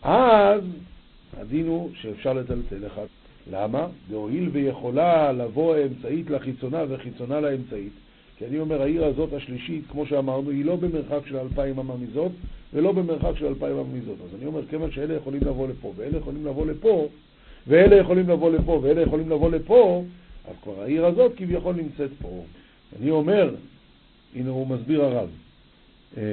אז 0.01 0.61
הדין 1.37 1.67
הוא 1.67 1.89
שאפשר 1.93 2.33
לטלטל 2.33 2.87
אחד. 2.87 3.05
למה? 3.51 3.87
והואיל 4.09 4.49
ויכולה 4.51 5.31
לבוא 5.31 5.75
האמצעית 5.75 6.29
לחיצונה 6.29 6.83
וחיצונה 6.89 7.39
לאמצעית, 7.39 7.91
כי 8.37 8.45
אני 8.45 8.59
אומר, 8.59 8.81
העיר 8.81 9.05
הזאת 9.05 9.33
השלישית, 9.33 9.83
כמו 9.91 10.05
שאמרנו, 10.05 10.49
היא 10.49 10.65
לא 10.65 10.75
במרחק 10.75 11.27
של 11.27 11.37
אלפיים 11.37 11.79
אמה 11.79 11.93
מזאת, 11.97 12.31
ולא 12.73 12.91
במרחק 12.91 13.31
של 13.39 13.45
אלפיים 13.45 13.77
אמה 13.77 13.97
מזאת. 13.97 14.17
אז 14.23 14.35
אני 14.37 14.45
אומר, 14.45 14.61
כיוון 14.69 14.91
שאלה 14.91 15.13
יכולים 15.13 15.41
לבוא 15.41 15.67
לפה, 15.67 15.93
ואלה 15.95 16.17
יכולים 16.17 16.45
לבוא 16.45 16.65
לפה, 16.65 17.07
ואלה 17.67 17.95
יכולים 17.95 18.29
לבוא 18.29 18.51
לפה, 18.51 18.79
ואלה 18.83 19.01
יכולים 19.01 19.29
לבוא 19.29 19.51
לפה, 19.51 20.03
אז 20.49 20.55
כבר 20.63 20.81
העיר 20.81 21.05
הזאת 21.05 21.31
כביכול 21.37 21.75
נמצאת 21.75 22.09
פה. 22.21 22.43
אני 22.99 23.11
אומר, 23.11 23.55
הנה 24.35 24.49
הוא 24.49 24.67
מסביר 24.67 25.03
הרב, 25.03 25.29
אה, 26.17 26.23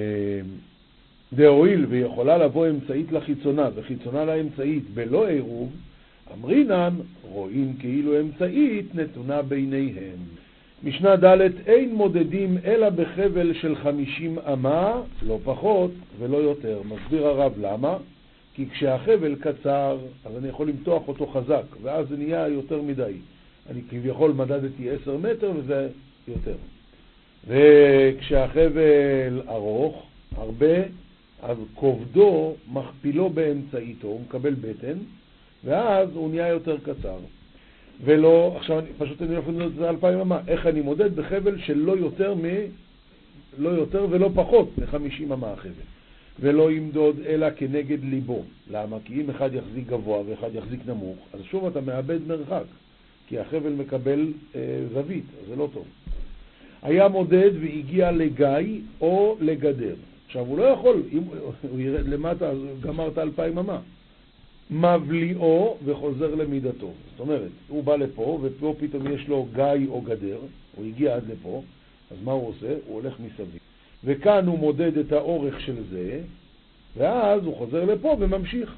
דהואיל 1.32 1.87
ויכולה 1.88 2.38
לבוא 2.38 2.68
אמצעית 2.68 3.12
לחיצונה 3.12 3.68
וחיצונה 3.75 4.25
לאמצעית 4.25 4.90
בלא 4.94 5.28
עירוב, 5.28 5.73
אמרינן 6.35 6.94
רואים 7.23 7.73
כאילו 7.80 8.20
אמצעית 8.20 8.94
נתונה 8.94 9.42
ביניהם. 9.42 10.16
משנה 10.85 11.16
ד' 11.16 11.40
אין 11.66 11.94
מודדים 11.94 12.58
אלא 12.64 12.90
בחבל 12.90 13.54
של 13.54 13.76
חמישים 13.76 14.38
אמה, 14.52 15.02
לא 15.23 15.38
פחות 15.44 15.90
ולא 16.18 16.37
יותר. 16.37 16.80
מסביר 16.85 17.26
הרב 17.26 17.52
למה? 17.61 17.97
כי 18.54 18.68
כשהחבל 18.70 19.35
קצר, 19.35 19.99
אז 20.25 20.37
אני 20.37 20.49
יכול 20.49 20.68
למתוח 20.68 21.08
אותו 21.08 21.26
חזק, 21.26 21.64
ואז 21.82 22.08
זה 22.08 22.16
נהיה 22.16 22.49
יותר 22.49 22.82
מדי. 22.82 23.12
אני 23.70 23.80
כביכול 23.90 24.32
מדדתי 24.32 24.90
עשר 24.90 25.16
מטר 25.16 25.52
וזה 25.56 25.88
יותר. 26.28 26.54
וכשהחבל 27.49 29.40
ארוך, 29.49 30.06
הרבה, 30.37 30.75
אז 31.42 31.57
כובדו 31.75 32.54
מכפילו 32.73 33.30
באמצעיתו, 33.30 34.07
הוא 34.07 34.21
מקבל 34.21 34.54
בטן, 34.54 34.99
ואז 35.64 36.09
הוא 36.14 36.30
נהיה 36.30 36.49
יותר 36.49 36.76
קצר. 36.78 37.18
ולא, 38.04 38.54
עכשיו 38.57 38.78
אני, 38.78 38.88
פשוט 38.99 39.23
אני 39.23 39.35
יכול 39.35 39.54
לדעת 39.54 39.66
את 39.66 39.75
זה 39.75 39.88
אלפיים 39.90 40.18
אמה, 40.18 40.40
איך 40.49 40.66
אני 40.66 40.80
מודד 40.80 41.16
בחבל 41.16 41.59
של 41.59 41.78
לא 41.78 41.97
יותר 41.97 42.35
מ... 42.35 42.45
לא 43.59 43.68
יותר 43.68 44.07
ולא 44.11 44.30
פחות 44.35 44.71
מ-50 44.78 45.33
אמה 45.33 45.52
החבל. 45.52 45.73
ולא 46.40 46.73
ימדוד 46.73 47.21
אלא 47.26 47.47
כנגד 47.57 48.04
ליבו. 48.04 48.42
למה? 48.71 48.97
כי 49.04 49.14
אם 49.14 49.30
אחד 49.30 49.54
יחזיק 49.54 49.87
גבוה 49.87 50.23
ואחד 50.26 50.54
יחזיק 50.54 50.80
נמוך, 50.87 51.18
אז 51.33 51.40
שוב 51.50 51.66
אתה 51.66 51.80
מאבד 51.80 52.18
מרחק, 52.26 52.64
כי 53.28 53.38
החבל 53.38 53.73
מקבל 53.73 54.33
אה, 54.54 54.61
זווית, 54.92 55.25
אז 55.42 55.49
זה 55.49 55.57
לא 55.57 55.68
טוב. 55.73 55.85
היה 56.83 57.09
מודד 57.09 57.50
והגיע 57.61 58.12
לגיא 58.12 58.80
או 59.00 59.37
לגדר. 59.40 59.95
עכשיו, 60.28 60.47
הוא 60.47 60.58
לא 60.58 60.62
יכול, 60.62 61.02
אם 61.12 61.23
הוא 61.70 61.80
ירד 61.80 62.08
למטה, 62.08 62.49
אז 62.49 62.58
גמר 62.80 63.08
את 63.08 63.18
האלפיים 63.18 63.58
אמה. 63.58 63.80
מבליאו 64.70 65.76
וחוזר 65.85 66.35
למידתו. 66.35 66.90
זאת 67.11 67.20
אומרת, 67.20 67.50
הוא 67.68 67.85
בא 67.85 67.97
לפה, 67.97 68.38
ופה 68.42 68.75
פתאום 68.78 69.12
יש 69.12 69.28
לו 69.28 69.47
גיא 69.54 69.88
או 69.88 70.00
גדר, 70.00 70.38
הוא 70.76 70.87
הגיע 70.87 71.14
עד 71.14 71.25
לפה, 71.30 71.62
אז 72.11 72.16
מה 72.25 72.32
הוא 72.32 72.49
עושה? 72.49 72.75
הוא 72.87 72.94
הולך 72.94 73.14
מסביב. 73.20 73.61
וכאן 74.04 74.47
הוא 74.47 74.58
מודד 74.58 74.99
את 74.99 75.12
האורך 75.12 75.61
של 75.61 75.76
זה, 75.90 76.20
ואז 76.97 77.44
הוא 77.44 77.56
חוזר 77.56 77.85
לפה 77.85 78.16
וממשיך. 78.20 78.75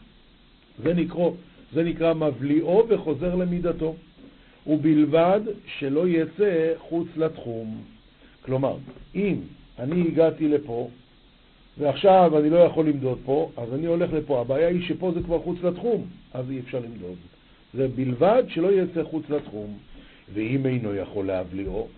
זה 0.83 0.95
נקרא, 0.95 1.29
זה 1.73 1.83
נקרא 1.83 2.15
מבליאו 2.15 2.85
וחוזר 2.89 3.35
למידתו. 3.35 3.95
ובלבד 4.67 5.41
שלא 5.79 6.09
יצא 6.09 6.73
חוץ 6.79 7.09
לתחום. 7.17 7.83
כלומר, 8.45 8.77
אם 9.15 9.37
אני 9.79 10.01
הגעתי 10.01 10.49
לפה, 10.49 10.89
ועכשיו 11.79 12.39
אני 12.39 12.51
לא 12.51 12.57
יכול 12.59 12.89
למדוד 12.89 13.19
פה, 13.25 13.51
אז 13.57 13.75
אני 13.75 13.87
הולך 13.87 14.13
לפה. 14.13 14.41
הבעיה 14.41 14.69
היא 14.69 14.89
שפה 14.89 15.13
זה 15.15 15.21
כבר 15.23 15.39
חוץ 15.39 15.59
לתחום, 15.63 16.07
אז 16.35 16.51
אי 16.51 16.61
אפשר 16.61 16.79
למדוד. 16.79 17.17
זה 17.75 17.89
בלבד 17.89 18.43
שלא 18.49 18.73
יצא 18.73 19.05
חוץ 19.05 19.31
לתחום. 19.31 19.79
ואם 20.35 20.67
אינו 20.67 20.95
יכול 20.95 21.27
להבליעו, 21.27 21.89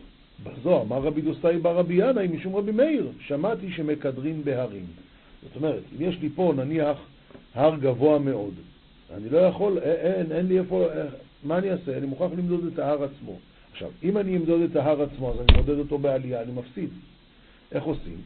בזו 0.44 0.82
אמר 0.82 0.98
רבי 0.98 1.20
דוסאי 1.20 1.58
בר 1.58 1.76
רבי 1.76 1.94
ינאי 1.94 2.28
משום 2.28 2.56
רבי 2.56 2.72
מאיר, 2.72 3.08
שמעתי 3.20 3.72
שמקדרין 3.72 4.44
בהרים. 4.44 4.86
זאת 5.42 5.56
אומרת, 5.56 5.82
אם 5.96 6.08
יש 6.08 6.18
לי 6.20 6.28
פה 6.34 6.52
נניח 6.56 6.98
הר 7.54 7.76
גבוה 7.76 8.18
מאוד, 8.18 8.54
אני 9.14 9.28
לא 9.28 9.38
יכול, 9.38 9.78
אין, 9.78 10.32
אין 10.32 10.46
לי 10.46 10.58
איפה, 10.58 10.86
מה 11.44 11.58
אני 11.58 11.70
אעשה? 11.70 11.96
אני 11.98 12.06
מוכרח 12.06 12.30
למדוד 12.36 12.66
את 12.72 12.78
ההר 12.78 13.04
עצמו. 13.04 13.38
עכשיו, 13.72 13.90
אם 14.02 14.18
אני 14.18 14.36
אמדוד 14.36 14.60
את 14.60 14.76
ההר 14.76 15.02
עצמו, 15.02 15.32
אז 15.32 15.36
אני 15.40 15.56
מודד 15.56 15.78
אותו 15.78 15.98
בעלייה, 15.98 16.42
אני 16.42 16.52
מפסיד. 16.52 16.88
איך 17.72 17.84
עושים? 17.84 18.16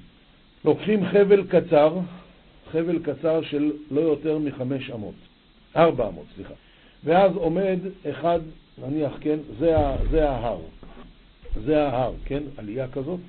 לוקחים 0.67 1.07
חבל 1.07 1.47
קצר, 1.47 1.99
חבל 2.73 2.99
קצר 2.99 3.43
של 3.43 3.73
לא 3.91 4.01
יותר 4.01 4.39
מחמש 4.39 4.91
אמות, 4.91 5.15
ארבע 5.77 6.09
אמות, 6.09 6.25
סליחה. 6.35 6.55
ואז 7.05 7.33
עומד 7.35 7.79
אחד, 8.11 8.41
נניח, 8.79 9.13
כן, 9.21 9.39
זה, 9.59 9.75
זה 10.11 10.31
ההר. 10.31 10.59
זה 11.65 11.83
ההר, 11.83 12.13
כן, 12.25 12.43
עלייה 12.57 12.89
כזאת. 12.89 13.21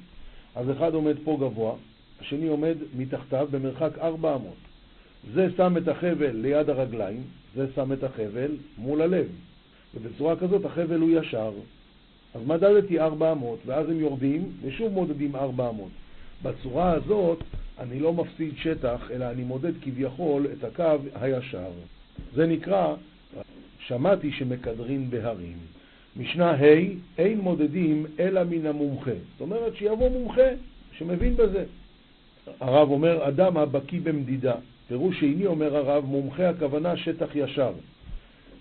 אז 0.55 0.71
אחד 0.71 0.93
עומד 0.93 1.15
פה 1.23 1.37
גבוה, 1.39 1.73
השני 2.21 2.47
עומד 2.47 2.75
מתחתיו 2.97 3.47
במרחק 3.51 3.97
ארבע 3.99 4.35
אמות. 4.35 4.57
זה 5.33 5.47
שם 5.57 5.77
את 5.77 5.87
החבל 5.87 6.31
ליד 6.33 6.69
הרגליים, 6.69 7.23
זה 7.55 7.67
שם 7.75 7.93
את 7.93 8.03
החבל 8.03 8.51
מול 8.77 9.01
הלב. 9.01 9.27
ובצורה 9.95 10.35
כזאת 10.35 10.65
החבל 10.65 10.99
הוא 10.99 11.09
ישר. 11.09 11.51
אז 12.35 12.41
מדדתי 12.47 12.99
ארבע 12.99 13.31
אמות, 13.31 13.59
ואז 13.65 13.89
הם 13.89 13.99
יורדים, 13.99 14.51
ושוב 14.61 14.93
מודדים 14.93 15.35
ארבע 15.35 15.69
אמות. 15.69 15.91
בצורה 16.43 16.91
הזאת 16.91 17.43
אני 17.79 17.99
לא 17.99 18.13
מפסיד 18.13 18.53
שטח, 18.57 19.11
אלא 19.11 19.25
אני 19.31 19.43
מודד 19.43 19.71
כביכול 19.81 20.47
את 20.57 20.63
הקו 20.63 20.97
הישר. 21.15 21.71
זה 22.33 22.47
נקרא, 22.47 22.95
שמעתי 23.79 24.31
שמקדרין 24.31 25.09
בהרים. 25.09 25.57
משנה 26.17 26.51
ה', 26.51 26.63
אין 27.17 27.39
מודדים 27.39 28.05
אלא 28.19 28.43
מן 28.43 28.65
המומחה. 28.65 29.11
זאת 29.31 29.41
אומרת 29.41 29.75
שיבוא 29.75 30.09
מומחה 30.09 30.49
שמבין 30.91 31.35
בזה. 31.35 31.63
הרב 32.59 32.91
אומר, 32.91 33.27
אדם 33.27 33.57
הבקיא 33.57 33.99
במדידה. 34.03 34.55
פירוש 34.87 35.19
שני 35.19 35.45
אומר 35.45 35.77
הרב, 35.77 36.05
מומחה 36.05 36.49
הכוונה 36.49 36.97
שטח 36.97 37.35
ישר. 37.35 37.71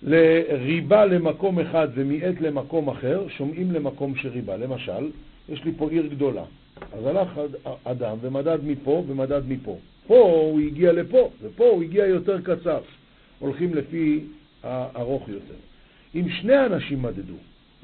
לריבה 0.02 1.06
למקום 1.06 1.58
אחד 1.58 1.88
ומיעט 1.94 2.40
למקום 2.40 2.88
אחר, 2.88 3.28
שומעים 3.28 3.72
למקום 3.72 4.16
שריבה. 4.16 4.56
למשל, 4.56 5.10
יש 5.48 5.64
לי 5.64 5.72
פה 5.76 5.90
עיר 5.90 6.06
גדולה. 6.06 6.44
אז 6.92 7.06
הלך 7.06 7.40
אדם 7.84 8.16
ומדד 8.20 8.58
מפה 8.64 9.04
ומדד 9.06 9.42
מפה. 9.48 9.78
פה 10.06 10.18
הוא 10.18 10.60
הגיע 10.60 10.92
לפה, 10.92 11.30
ופה 11.42 11.64
הוא 11.64 11.82
הגיע 11.82 12.06
יותר 12.06 12.40
קצר. 12.40 12.80
הולכים 13.38 13.74
לפי 13.74 14.20
הארוך 14.62 15.28
יותר. 15.28 15.54
אם 16.14 16.28
שני 16.40 16.66
אנשים 16.66 17.02
מדדו, 17.02 17.34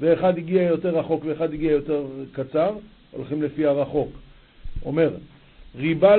ואחד 0.01 0.37
הגיע 0.37 0.61
יותר 0.61 0.97
רחוק 0.97 1.23
ואחד 1.25 1.53
הגיע 1.53 1.71
יותר 1.71 2.05
קצר, 2.31 2.75
הולכים 3.11 3.43
לפי 3.43 3.65
הרחוק. 3.65 4.09
אומר, 4.85 5.09
ריבה 5.75 6.15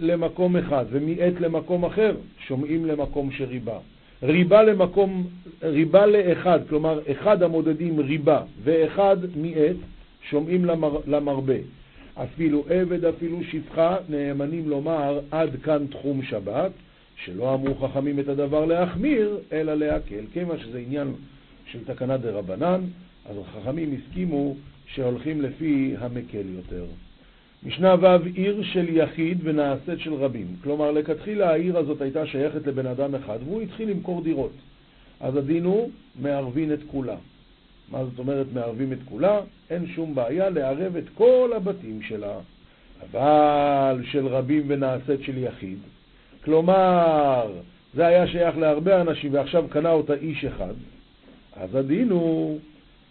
למקום 0.00 0.56
אחד 0.56 0.84
ומיעט 0.90 1.34
למקום 1.40 1.84
אחר, 1.84 2.14
שומעים 2.46 2.86
למקום 2.86 3.32
שריבה. 3.32 3.78
ריבה 4.22 4.62
למקום, 4.62 5.26
ריבה 5.62 6.06
לאחד, 6.06 6.60
כלומר 6.68 7.00
אחד 7.12 7.42
המודדים 7.42 8.00
ריבה 8.00 8.42
ואחד 8.62 9.16
מיעט, 9.36 9.76
שומעים 10.30 10.64
למר, 10.64 10.98
למרבה. 11.06 11.81
אפילו 12.14 12.64
עבד, 12.68 13.04
אפילו 13.04 13.44
שפחה, 13.44 13.96
נאמנים 14.08 14.68
לומר 14.68 15.20
עד 15.30 15.50
כאן 15.62 15.86
תחום 15.90 16.22
שבת, 16.22 16.70
שלא 17.24 17.54
אמרו 17.54 17.74
חכמים 17.74 18.20
את 18.20 18.28
הדבר 18.28 18.64
להחמיר, 18.64 19.38
אלא 19.52 19.74
להקל. 19.74 20.24
כיוון 20.32 20.58
שזה 20.58 20.78
עניין 20.78 21.12
של 21.66 21.84
תקנה 21.84 22.16
דה 22.16 22.30
רבנן, 22.30 22.80
אז 23.30 23.36
החכמים 23.38 23.98
הסכימו 23.98 24.56
שהולכים 24.86 25.42
לפי 25.42 25.94
המקל 25.98 26.44
יותר. 26.56 26.84
משנה 27.66 27.94
ו' 28.00 28.24
עיר 28.34 28.62
של 28.62 28.96
יחיד 28.96 29.38
ונעשית 29.42 29.98
של 29.98 30.14
רבים. 30.14 30.46
כלומר, 30.62 30.90
לכתחילה 30.90 31.50
העיר 31.50 31.78
הזאת 31.78 32.00
הייתה 32.00 32.26
שייכת 32.26 32.66
לבן 32.66 32.86
אדם 32.86 33.14
אחד, 33.14 33.38
והוא 33.44 33.62
התחיל 33.62 33.90
למכור 33.90 34.22
דירות. 34.22 34.52
אז 35.20 35.36
הדין 35.36 35.64
הוא 35.64 35.90
מערבין 36.20 36.72
את 36.72 36.78
כולה. 36.86 37.16
מה 37.92 38.04
זאת 38.04 38.18
אומרת 38.18 38.46
מערבים 38.54 38.92
את 38.92 38.98
כולה? 39.04 39.40
אין 39.70 39.86
שום 39.86 40.14
בעיה 40.14 40.50
לערב 40.50 40.96
את 40.96 41.04
כל 41.14 41.50
הבתים 41.56 42.02
שלה. 42.02 42.38
אבל 43.10 44.02
של 44.04 44.26
רבים 44.26 44.64
ונעשית 44.68 45.22
של 45.22 45.38
יחיד. 45.38 45.78
כלומר, 46.44 47.52
זה 47.94 48.06
היה 48.06 48.26
שייך 48.26 48.56
להרבה 48.56 49.00
אנשים 49.00 49.34
ועכשיו 49.34 49.64
קנה 49.68 49.90
אותה 49.90 50.14
איש 50.14 50.44
אחד. 50.44 50.74
אז 51.56 51.74
הדין 51.74 52.10
הוא 52.10 52.60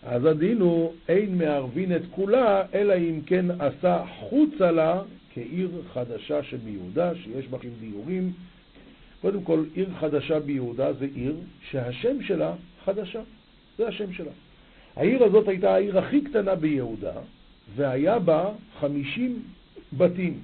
אז 0.03 0.25
הדין 0.25 0.61
הוא 0.61 0.93
אין 1.09 1.37
מערבין 1.37 1.95
את 1.95 2.01
כולה, 2.11 2.63
אלא 2.73 2.93
אם 2.93 3.19
כן 3.25 3.45
עשה 3.59 4.03
חוצה 4.19 4.71
לה 4.71 5.01
כעיר 5.33 5.69
חדשה 5.93 6.43
שביהודה, 6.43 7.15
שיש 7.15 7.47
בה 7.47 7.57
דיורים. 7.79 8.31
קודם 9.21 9.43
כל, 9.43 9.63
עיר 9.73 9.89
חדשה 9.99 10.39
ביהודה 10.39 10.93
זה 10.93 11.07
עיר 11.15 11.35
שהשם 11.69 12.21
שלה 12.21 12.53
חדשה, 12.85 13.21
זה 13.77 13.87
השם 13.87 14.13
שלה. 14.13 14.31
העיר 14.95 15.23
הזאת 15.23 15.47
הייתה 15.47 15.73
העיר 15.73 15.99
הכי 15.99 16.21
קטנה 16.21 16.55
ביהודה, 16.55 17.13
והיה 17.75 18.19
בה 18.19 18.49
חמישים 18.79 19.39
בתים. 19.97 20.39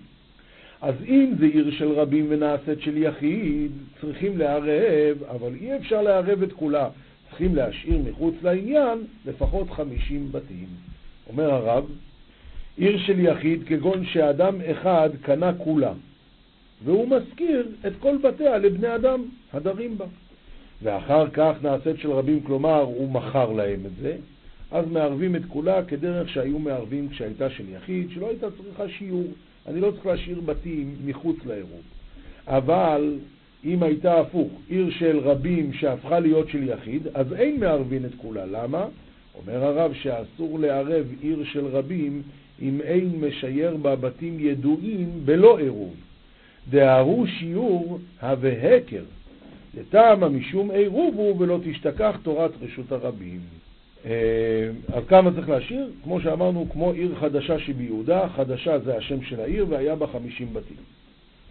אז 0.81 0.95
אם 1.07 1.33
זה 1.39 1.45
עיר 1.45 1.71
של 1.71 1.91
רבים 1.91 2.25
ונעשית 2.29 2.81
של 2.81 2.97
יחיד, 2.97 3.71
צריכים 4.01 4.37
לערב, 4.37 5.23
אבל 5.29 5.53
אי 5.61 5.77
אפשר 5.77 6.01
לערב 6.01 6.43
את 6.43 6.53
כולה. 6.53 6.89
צריכים 7.29 7.55
להשאיר 7.55 7.99
מחוץ 8.09 8.35
לעניין 8.43 8.99
לפחות 9.25 9.69
חמישים 9.71 10.31
בתים. 10.31 10.67
אומר 11.29 11.53
הרב, 11.53 11.85
עיר 12.77 12.97
של 12.97 13.19
יחיד 13.19 13.63
כגון 13.67 14.05
שאדם 14.05 14.61
אחד 14.71 15.09
קנה 15.21 15.53
כולה, 15.53 15.93
והוא 16.83 17.07
מזכיר 17.07 17.67
את 17.87 17.93
כל 17.99 18.17
בתיה 18.17 18.57
לבני 18.57 18.95
אדם 18.95 19.23
הדרים 19.53 19.97
בה. 19.97 20.05
ואחר 20.83 21.29
כך 21.29 21.53
נעשית 21.61 21.99
של 21.99 22.11
רבים, 22.11 22.43
כלומר 22.43 22.81
הוא 22.81 23.11
מכר 23.11 23.51
להם 23.51 23.85
את 23.85 23.91
זה, 24.01 24.17
אז 24.71 24.85
מערבים 24.91 25.35
את 25.35 25.41
כולה 25.47 25.85
כדרך 25.85 26.29
שהיו 26.29 26.59
מערבים 26.59 27.09
כשהייתה 27.09 27.49
של 27.49 27.63
יחיד, 27.69 28.09
שלא 28.13 28.29
הייתה 28.29 28.47
צריכה 28.51 28.89
שיעור. 28.89 29.27
אני 29.67 29.79
לא 29.79 29.91
צריך 29.91 30.05
להשאיר 30.05 30.41
בתים 30.41 30.95
מחוץ 31.05 31.37
לעירוב. 31.45 31.81
אבל 32.47 33.15
אם 33.65 33.83
הייתה 33.83 34.19
הפוך, 34.19 34.51
עיר 34.69 34.89
של 34.89 35.19
רבים 35.19 35.73
שהפכה 35.73 36.19
להיות 36.19 36.49
של 36.49 36.69
יחיד, 36.69 37.07
אז 37.13 37.33
אין 37.33 37.59
מערבין 37.59 38.05
את 38.05 38.11
כולה. 38.17 38.45
למה? 38.45 38.85
אומר 39.35 39.63
הרב 39.63 39.93
שאסור 39.93 40.59
לערב 40.59 41.05
עיר 41.21 41.43
של 41.43 41.65
רבים 41.65 42.21
אם 42.61 42.81
אין 42.81 43.11
משייר 43.21 43.77
בה 43.77 43.95
בתים 43.95 44.39
ידועים 44.39 45.11
בלא 45.25 45.57
עירוב. 45.59 45.95
דהרו 46.69 47.27
שיעור 47.27 47.99
הווה 48.21 48.75
הקר, 48.75 49.03
לטעמה 49.77 50.29
משום 50.29 50.71
עירוב 50.71 51.15
הוא 51.15 51.41
ולא 51.41 51.59
תשתכח 51.63 52.17
תורת 52.23 52.51
רשות 52.61 52.91
הרבים. 52.91 53.39
אה, 54.07 54.69
אז 54.93 55.03
כמה 55.07 55.31
צריך 55.31 55.49
להשאיר? 55.49 55.91
כמו 56.03 56.21
שאמרנו, 56.21 56.67
כמו 56.71 56.91
עיר 56.91 57.15
חדשה 57.19 57.59
שביהודה, 57.59 58.29
חדשה 58.35 58.79
זה 58.79 58.97
השם 58.97 59.21
של 59.23 59.39
העיר 59.39 59.65
והיה 59.69 59.95
בה 59.95 60.07
חמישים 60.07 60.53
בתים. 60.53 60.77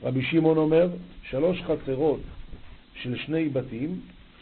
רבי 0.02 0.22
שמעון 0.22 0.56
אומר, 0.56 0.88
שלוש 1.30 1.62
חצרות 1.62 2.20
של 3.02 3.16
שני 3.16 3.48
בתים, 3.48 4.00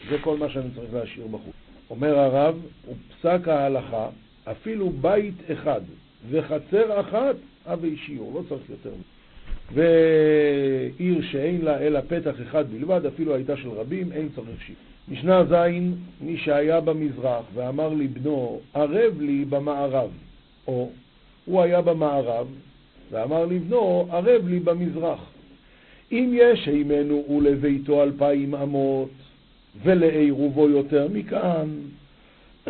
זה 0.09 0.17
כל 0.21 0.37
מה 0.37 0.49
שאני 0.49 0.69
צריך 0.75 0.93
להשאיר 0.93 1.27
בחוץ. 1.27 1.53
אומר 1.89 2.19
הרב, 2.19 2.55
ופסק 2.87 3.47
ההלכה, 3.47 4.09
אפילו 4.43 4.89
בית 4.89 5.35
אחד 5.53 5.81
וחצר 6.29 6.99
אחת, 6.99 7.35
אבי 7.65 7.97
שיעור, 7.97 8.31
לא 8.35 8.41
צריך 8.49 8.69
יותר. 8.69 8.93
ועיר 9.73 11.21
שאין 11.31 11.61
לה 11.61 11.79
אלא 11.79 11.99
פתח 12.07 12.35
אחד 12.41 12.71
בלבד, 12.71 13.05
אפילו 13.05 13.35
הייתה 13.35 13.57
של 13.57 13.69
רבים, 13.69 14.11
אין 14.11 14.29
צריך 14.35 14.61
שיעור. 14.65 14.94
משנה 15.09 15.43
ז', 15.43 15.53
מי 16.21 16.37
שהיה 16.37 16.81
במזרח 16.81 17.45
ואמר 17.53 17.89
לבנו, 17.89 18.59
ערב 18.73 19.21
לי 19.21 19.45
במערב, 19.45 20.09
או 20.67 20.89
הוא 21.45 21.61
היה 21.61 21.81
במערב 21.81 22.47
ואמר 23.11 23.45
לבנו, 23.45 24.07
ערב 24.11 24.47
לי 24.47 24.59
במזרח. 24.59 25.19
אם 26.11 26.33
יש 26.33 26.67
הימנו 26.67 27.25
ולביתו 27.29 28.03
אלפיים 28.03 28.55
אמות, 28.55 29.09
ולעירובו 29.83 30.69
יותר 30.69 31.07
מכאן, 31.13 31.67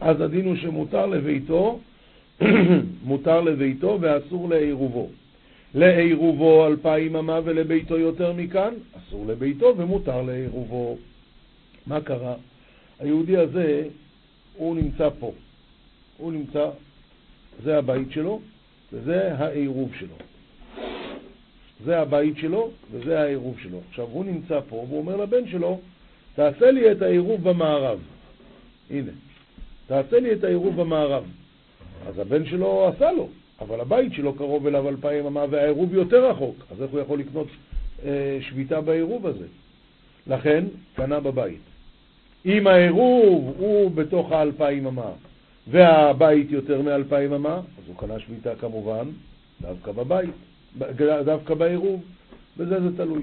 אז 0.00 0.20
הדין 0.20 0.44
הוא 0.44 0.56
שמותר 0.56 1.06
לביתו, 1.06 1.78
מותר 3.04 3.40
לביתו 3.40 3.98
ואסור 4.00 4.48
לעירובו. 4.48 5.08
לעירובו 5.74 6.66
אלפיים 6.66 7.16
אמה 7.16 7.40
ולביתו 7.44 7.98
יותר 7.98 8.32
מכאן, 8.32 8.74
אסור 8.98 9.26
לביתו 9.26 9.74
ומותר 9.76 10.22
לעירובו. 10.22 10.96
מה 11.86 12.00
קרה? 12.00 12.34
היהודי 12.98 13.36
הזה, 13.36 13.88
הוא 14.54 14.76
נמצא 14.76 15.08
פה. 15.18 15.32
הוא 16.16 16.32
נמצא, 16.32 16.70
זה 17.62 17.78
הבית 17.78 18.12
שלו, 18.12 18.40
וזה 18.92 19.34
העירוב 19.34 19.90
שלו. 19.98 20.14
זה 21.84 21.98
הבית 21.98 22.36
שלו 22.36 22.70
וזה 22.90 23.20
העירוב 23.20 23.58
שלו. 23.62 23.80
עכשיו, 23.88 24.06
הוא 24.10 24.24
נמצא 24.24 24.60
פה 24.68 24.76
והוא 24.76 24.98
אומר 24.98 25.16
לבן 25.16 25.48
שלו, 25.48 25.80
תעשה 26.34 26.70
לי 26.70 26.92
את 26.92 27.02
העירוב 27.02 27.48
במערב. 27.48 27.98
הנה, 28.90 29.12
תעשה 29.86 30.20
לי 30.20 30.32
את 30.32 30.44
העירוב 30.44 30.80
במערב. 30.80 31.24
אז 32.06 32.18
הבן 32.18 32.46
שלו 32.46 32.88
עשה 32.88 33.12
לו, 33.12 33.28
אבל 33.60 33.80
הבית 33.80 34.12
שלו 34.12 34.34
קרוב 34.34 34.66
אליו 34.66 34.88
אלפיים 34.88 35.26
אמה 35.26 35.44
והעירוב 35.50 35.94
יותר 35.94 36.30
רחוק, 36.30 36.56
אז 36.70 36.82
איך 36.82 36.90
הוא 36.90 37.00
יכול 37.00 37.18
לקנות 37.18 37.46
אה, 38.04 38.38
שביתה 38.40 38.80
בעירוב 38.80 39.26
הזה? 39.26 39.46
לכן, 40.26 40.64
קנה 40.94 41.20
בבית. 41.20 41.60
אם 42.46 42.66
העירוב 42.66 43.54
הוא 43.58 43.90
בתוך 43.90 44.32
האלפיים 44.32 44.86
אמה 44.86 45.10
והבית 45.66 46.50
יותר 46.50 46.82
מאלפיים 46.82 47.32
אמה, 47.32 47.54
אז 47.54 47.88
הוא 47.88 47.96
קנה 47.96 48.20
שביתה 48.20 48.54
כמובן 48.54 49.08
דווקא 49.60 49.92
בבית. 49.92 50.30
דווקא 51.24 51.54
בעירוב, 51.54 52.02
בזה 52.56 52.80
זה 52.80 52.96
תלוי. 52.96 53.22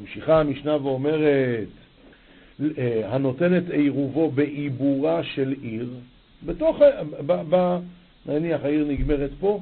ממשיכה 0.00 0.40
המשנה 0.40 0.76
ואומרת, 0.86 1.68
הנותנת 3.04 3.70
עירובו 3.70 4.30
בעיבורה 4.30 5.22
של 5.22 5.54
עיר, 5.62 5.88
בתוך, 6.46 6.80
ב, 7.26 7.32
ב, 7.48 7.78
נניח 8.26 8.64
העיר 8.64 8.84
נגמרת 8.88 9.30
פה, 9.40 9.60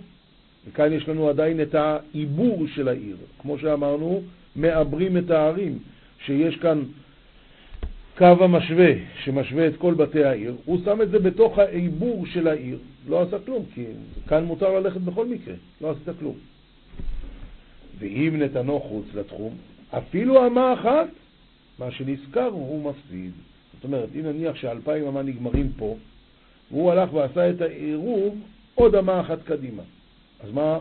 וכאן 0.68 0.92
יש 0.92 1.08
לנו 1.08 1.28
עדיין 1.28 1.60
את 1.60 1.74
העיבור 1.74 2.66
של 2.74 2.88
העיר. 2.88 3.16
כמו 3.38 3.58
שאמרנו, 3.58 4.22
מעברים 4.56 5.16
את 5.16 5.30
הערים, 5.30 5.78
שיש 6.24 6.56
כאן 6.56 6.82
קו 8.18 8.24
המשווה, 8.24 8.92
שמשווה 9.24 9.66
את 9.66 9.76
כל 9.76 9.94
בתי 9.94 10.24
העיר, 10.24 10.56
הוא 10.64 10.78
שם 10.84 11.02
את 11.02 11.10
זה 11.10 11.18
בתוך 11.18 11.58
העיבור 11.58 12.26
של 12.26 12.48
העיר, 12.48 12.78
לא 13.08 13.22
עשה 13.22 13.38
כלום, 13.38 13.64
כי 13.74 13.84
כאן 14.28 14.44
מותר 14.44 14.78
ללכת 14.78 15.00
בכל 15.00 15.26
מקרה, 15.26 15.54
לא 15.80 15.90
עשית 15.90 16.08
כלום. 16.18 16.36
ואם 17.98 18.34
נתנו 18.38 18.80
חוץ 18.80 19.06
לתחום, 19.14 19.54
אפילו 19.90 20.46
אמה 20.46 20.72
אחת, 20.72 21.08
מה 21.78 21.90
שנזכר 21.90 22.46
הוא 22.46 22.90
מפסיד. 22.90 23.32
זאת 23.74 23.84
אומרת, 23.84 24.08
אם 24.14 24.26
נניח 24.26 24.56
שאלפיים 24.56 25.06
אמה 25.06 25.22
נגמרים 25.22 25.72
פה, 25.76 25.96
והוא 26.70 26.90
הלך 26.90 27.14
ועשה 27.14 27.50
את 27.50 27.60
העירוב 27.60 28.38
עוד 28.74 28.94
אמה 28.94 29.20
אחת 29.20 29.42
קדימה. 29.42 29.82
אז 30.40 30.52
מה? 30.52 30.78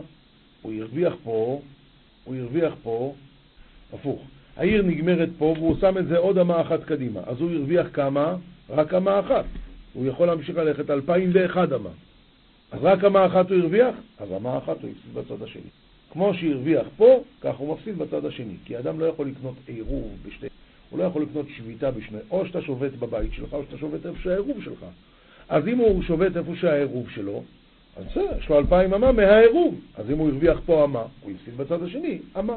הוא 0.62 0.72
הרוויח 0.72 1.14
פה, 1.24 1.60
הוא 2.24 2.36
הרוויח 2.36 2.74
פה, 2.82 3.14
הפוך. 3.92 4.22
העיר 4.56 4.82
נגמרת 4.82 5.28
פה 5.38 5.54
והוא 5.58 5.76
שם 5.80 5.98
את 5.98 6.06
זה 6.06 6.18
עוד 6.18 6.38
אמה 6.38 6.60
אחת 6.60 6.84
קדימה. 6.84 7.20
אז 7.26 7.40
הוא 7.40 7.50
הרוויח 7.50 7.86
כמה? 7.92 8.36
רק 8.70 8.94
אמה 8.94 9.20
אחת. 9.20 9.44
הוא 9.92 10.06
יכול 10.06 10.26
להמשיך 10.26 10.56
ללכת 10.56 10.90
אלפיים 10.90 11.30
ואחד 11.32 11.72
אמה. 11.72 11.90
אז 12.72 12.78
רק 12.82 13.04
אמה 13.04 13.26
אחת 13.26 13.50
הוא 13.50 13.58
הרוויח? 13.58 13.94
אז 14.18 14.28
אמה 14.36 14.58
אחת 14.58 14.82
הוא 14.82 14.90
הפסיד 14.90 15.14
בצד 15.14 15.42
השני. 15.42 15.70
כמו 16.12 16.34
שהרוויח 16.34 16.86
פה, 16.96 17.22
כך 17.40 17.56
הוא 17.56 17.74
מפסיד 17.74 17.98
בצד 17.98 18.24
השני. 18.24 18.54
כי 18.64 18.78
אדם 18.78 19.00
לא 19.00 19.04
יכול 19.04 19.26
לקנות 19.26 19.54
עירוב 19.66 20.16
בשתי... 20.26 20.46
הוא 20.90 20.98
לא 20.98 21.04
יכול 21.04 21.22
לקנות 21.22 21.46
שביתה 21.56 21.90
בשני, 21.90 22.18
או 22.30 22.46
שאתה 22.46 22.62
שובת 22.62 22.92
בבית 22.92 23.32
שלך, 23.32 23.54
או 23.54 23.62
שאתה 23.64 23.78
שובת 23.78 24.06
איפה 24.06 24.18
שהעירוב 24.22 24.62
שלך. 24.64 24.86
אז 25.48 25.68
אם 25.68 25.78
הוא 25.78 26.02
שובת 26.02 26.36
איפה 26.36 26.52
שהעירוב 26.56 27.10
שלו, 27.10 27.42
אז 27.96 28.04
בסדר, 28.04 28.38
יש 28.38 28.48
לו 28.48 28.58
אלפיים 28.58 28.94
אמה 28.94 29.12
מהעירוב. 29.12 29.80
אז 29.94 30.10
אם 30.10 30.18
הוא 30.18 30.28
הרוויח 30.28 30.60
פה 30.66 30.84
אמה, 30.84 31.02
הוא 31.20 31.32
הפסיד 31.32 31.56
בצד 31.56 31.82
השני 31.82 32.18
אמה. 32.38 32.54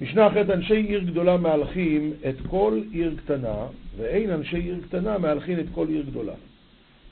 משנה 0.00 0.26
אחרת, 0.26 0.50
אנשי 0.50 0.74
עיר 0.74 1.02
גדולה 1.04 1.36
מהלכים 1.36 2.12
את 2.28 2.34
כל 2.50 2.80
עיר 2.92 3.14
קטנה, 3.16 3.66
ואין 3.96 4.30
אנשי 4.30 4.56
עיר 4.56 4.80
קטנה 4.88 5.18
מהלכים 5.18 5.60
את 5.60 5.66
כל 5.74 5.88
עיר 5.88 6.02
גדולה. 6.02 6.32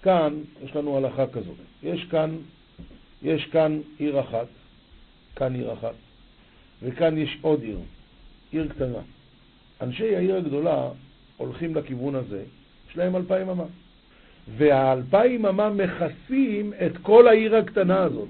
כאן 0.03 0.35
יש 0.65 0.77
לנו 0.77 0.97
הלכה 0.97 1.27
כזאת. 1.27 1.57
יש 1.83 2.05
כאן, 2.05 2.37
יש 3.23 3.45
כאן 3.47 3.81
עיר 3.99 4.21
אחת, 4.21 4.47
כאן 5.37 5.55
עיר 5.55 5.73
אחת, 5.73 5.95
וכאן 6.83 7.19
יש 7.19 7.39
עוד 7.41 7.63
עיר, 7.63 7.79
עיר 8.53 8.69
קטנה. 8.69 8.99
אנשי 9.81 10.17
העיר 10.17 10.37
הגדולה 10.37 10.89
הולכים 11.37 11.75
לכיוון 11.75 12.15
הזה, 12.15 12.43
יש 12.91 12.97
להם 12.97 13.17
אלפיים 13.17 13.49
אמה. 13.49 13.65
והאלפיים 14.57 15.47
אמה 15.47 15.71
מכסים 15.71 16.73
את 16.87 16.93
כל 17.03 17.29
העיר 17.29 17.57
הקטנה 17.57 17.99
הזאת. 18.03 18.29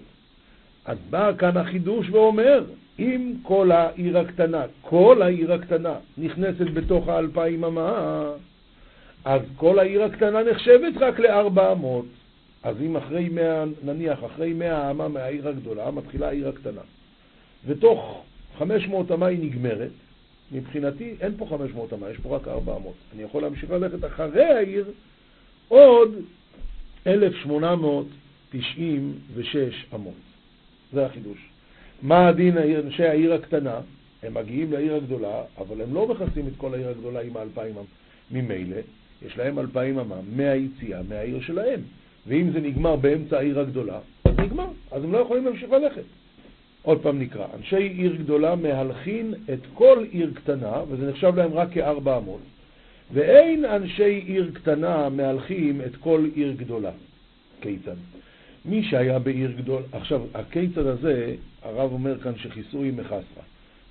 אז 0.88 0.98
בא 1.10 1.32
כאן 1.38 1.56
החידוש 1.56 2.10
ואומר, 2.10 2.64
אם 2.98 3.34
כל 3.42 3.72
העיר 3.72 4.18
הקטנה, 4.18 4.62
כל 4.80 5.22
העיר 5.22 5.52
הקטנה 5.52 5.94
נכנסת 6.18 6.66
בתוך 6.74 7.08
האלפיים 7.08 7.64
אמה, 7.64 8.22
אז 9.24 9.42
כל 9.56 9.78
העיר 9.78 10.04
הקטנה 10.04 10.42
נחשבת 10.42 10.92
רק 11.00 11.18
לארבע 11.18 11.72
אמות. 11.72 12.06
אז 12.62 12.76
אם 12.80 12.96
אחרי 12.96 13.28
מאה, 13.28 13.64
נניח 13.84 14.24
אחרי 14.24 14.52
מאה 14.52 14.90
אמה 14.90 15.08
מהעיר 15.08 15.48
הגדולה, 15.48 15.90
מתחילה 15.90 16.28
העיר 16.28 16.48
הקטנה. 16.48 16.80
ותוך 17.66 18.24
חמש 18.58 18.88
מאות 18.88 19.12
אמה 19.12 19.26
היא 19.26 19.38
נגמרת, 19.42 19.90
מבחינתי 20.52 21.14
אין 21.20 21.32
פה 21.36 21.46
חמש 21.46 21.70
מאות 21.74 21.92
אמה, 21.92 22.10
יש 22.10 22.16
פה 22.16 22.36
רק 22.36 22.48
ארבע 22.48 22.76
אמות. 22.76 22.94
אני 23.14 23.22
יכול 23.22 23.42
להמשיך 23.42 23.70
ללכת 23.70 24.04
אחרי 24.04 24.44
העיר 24.44 24.84
עוד 25.68 26.14
1896 27.06 29.86
אמות. 29.94 30.27
זה 30.92 31.06
החידוש. 31.06 31.38
מה 32.02 32.28
הדין 32.28 32.58
אנשי 32.58 33.04
העיר 33.04 33.34
הקטנה? 33.34 33.80
הם 34.22 34.34
מגיעים 34.34 34.72
לעיר 34.72 34.94
הגדולה, 34.94 35.42
אבל 35.58 35.80
הם 35.80 35.94
לא 35.94 36.08
מכסים 36.08 36.46
את 36.46 36.52
כל 36.56 36.74
העיר 36.74 36.88
הגדולה 36.88 37.20
עם 37.20 37.36
האלפיים 37.36 37.74
ממילא. 38.30 38.76
יש 39.26 39.38
להם 39.38 39.58
אלפיים 39.58 39.98
אמה 39.98 40.16
מהיציאה 40.36 41.00
מהעיר 41.08 41.40
שלהם. 41.40 41.80
ואם 42.26 42.50
זה 42.52 42.60
נגמר 42.60 42.96
באמצע 42.96 43.38
העיר 43.38 43.60
הגדולה, 43.60 43.98
אז 44.24 44.38
נגמר, 44.38 44.66
אז 44.90 45.04
הם 45.04 45.12
לא 45.12 45.18
יכולים 45.18 45.44
להמשיך 45.44 45.70
ללכת. 45.70 46.02
עוד 46.82 47.02
פעם 47.02 47.18
נקרא, 47.18 47.46
אנשי 47.58 47.76
עיר 47.76 48.16
גדולה 48.16 48.56
מהלכין 48.56 49.34
את 49.52 49.58
כל 49.74 50.04
עיר 50.10 50.30
קטנה, 50.34 50.82
וזה 50.88 51.10
נחשב 51.10 51.32
להם 51.36 51.54
רק 51.54 51.68
כארבע 51.72 52.16
אמות. 52.18 52.40
ואין 53.12 53.64
אנשי 53.64 54.22
עיר 54.26 54.50
קטנה 54.54 55.08
מהלכים 55.08 55.80
את 55.80 55.96
כל 55.96 56.26
עיר 56.34 56.52
גדולה. 56.56 56.90
כיצד? 57.60 57.96
מי 58.64 58.82
שהיה 58.82 59.18
בעיר 59.18 59.52
גדול, 59.52 59.82
עכשיו, 59.92 60.22
הכיצד 60.34 60.86
הזה, 60.86 61.34
הרב 61.62 61.92
אומר 61.92 62.18
כאן 62.18 62.32
שחיסורי 62.36 62.90
מחסרה. 62.90 63.44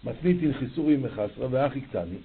מתניתין 0.04 0.54
חיסורי 0.54 0.98
מחסרה 0.98 1.48
ואחי 1.50 1.82
קטני. 1.82 2.18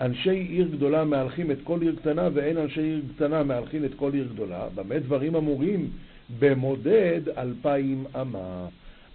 אנשי 0.00 0.30
עיר 0.30 0.68
גדולה 0.72 1.04
מהלכים 1.04 1.50
את 1.50 1.58
כל 1.64 1.82
עיר 1.82 1.96
קטנה, 1.96 2.28
ואין 2.34 2.58
אנשי 2.58 2.80
עיר 2.80 3.02
קטנה 3.16 3.42
מהלכים 3.42 3.84
את 3.84 3.94
כל 3.94 4.12
עיר 4.12 4.28
גדולה. 4.34 4.68
במה 4.74 4.98
דברים 4.98 5.36
אמורים? 5.36 5.90
במודד 6.38 7.20
אלפיים 7.38 8.04
אמה. 8.20 8.66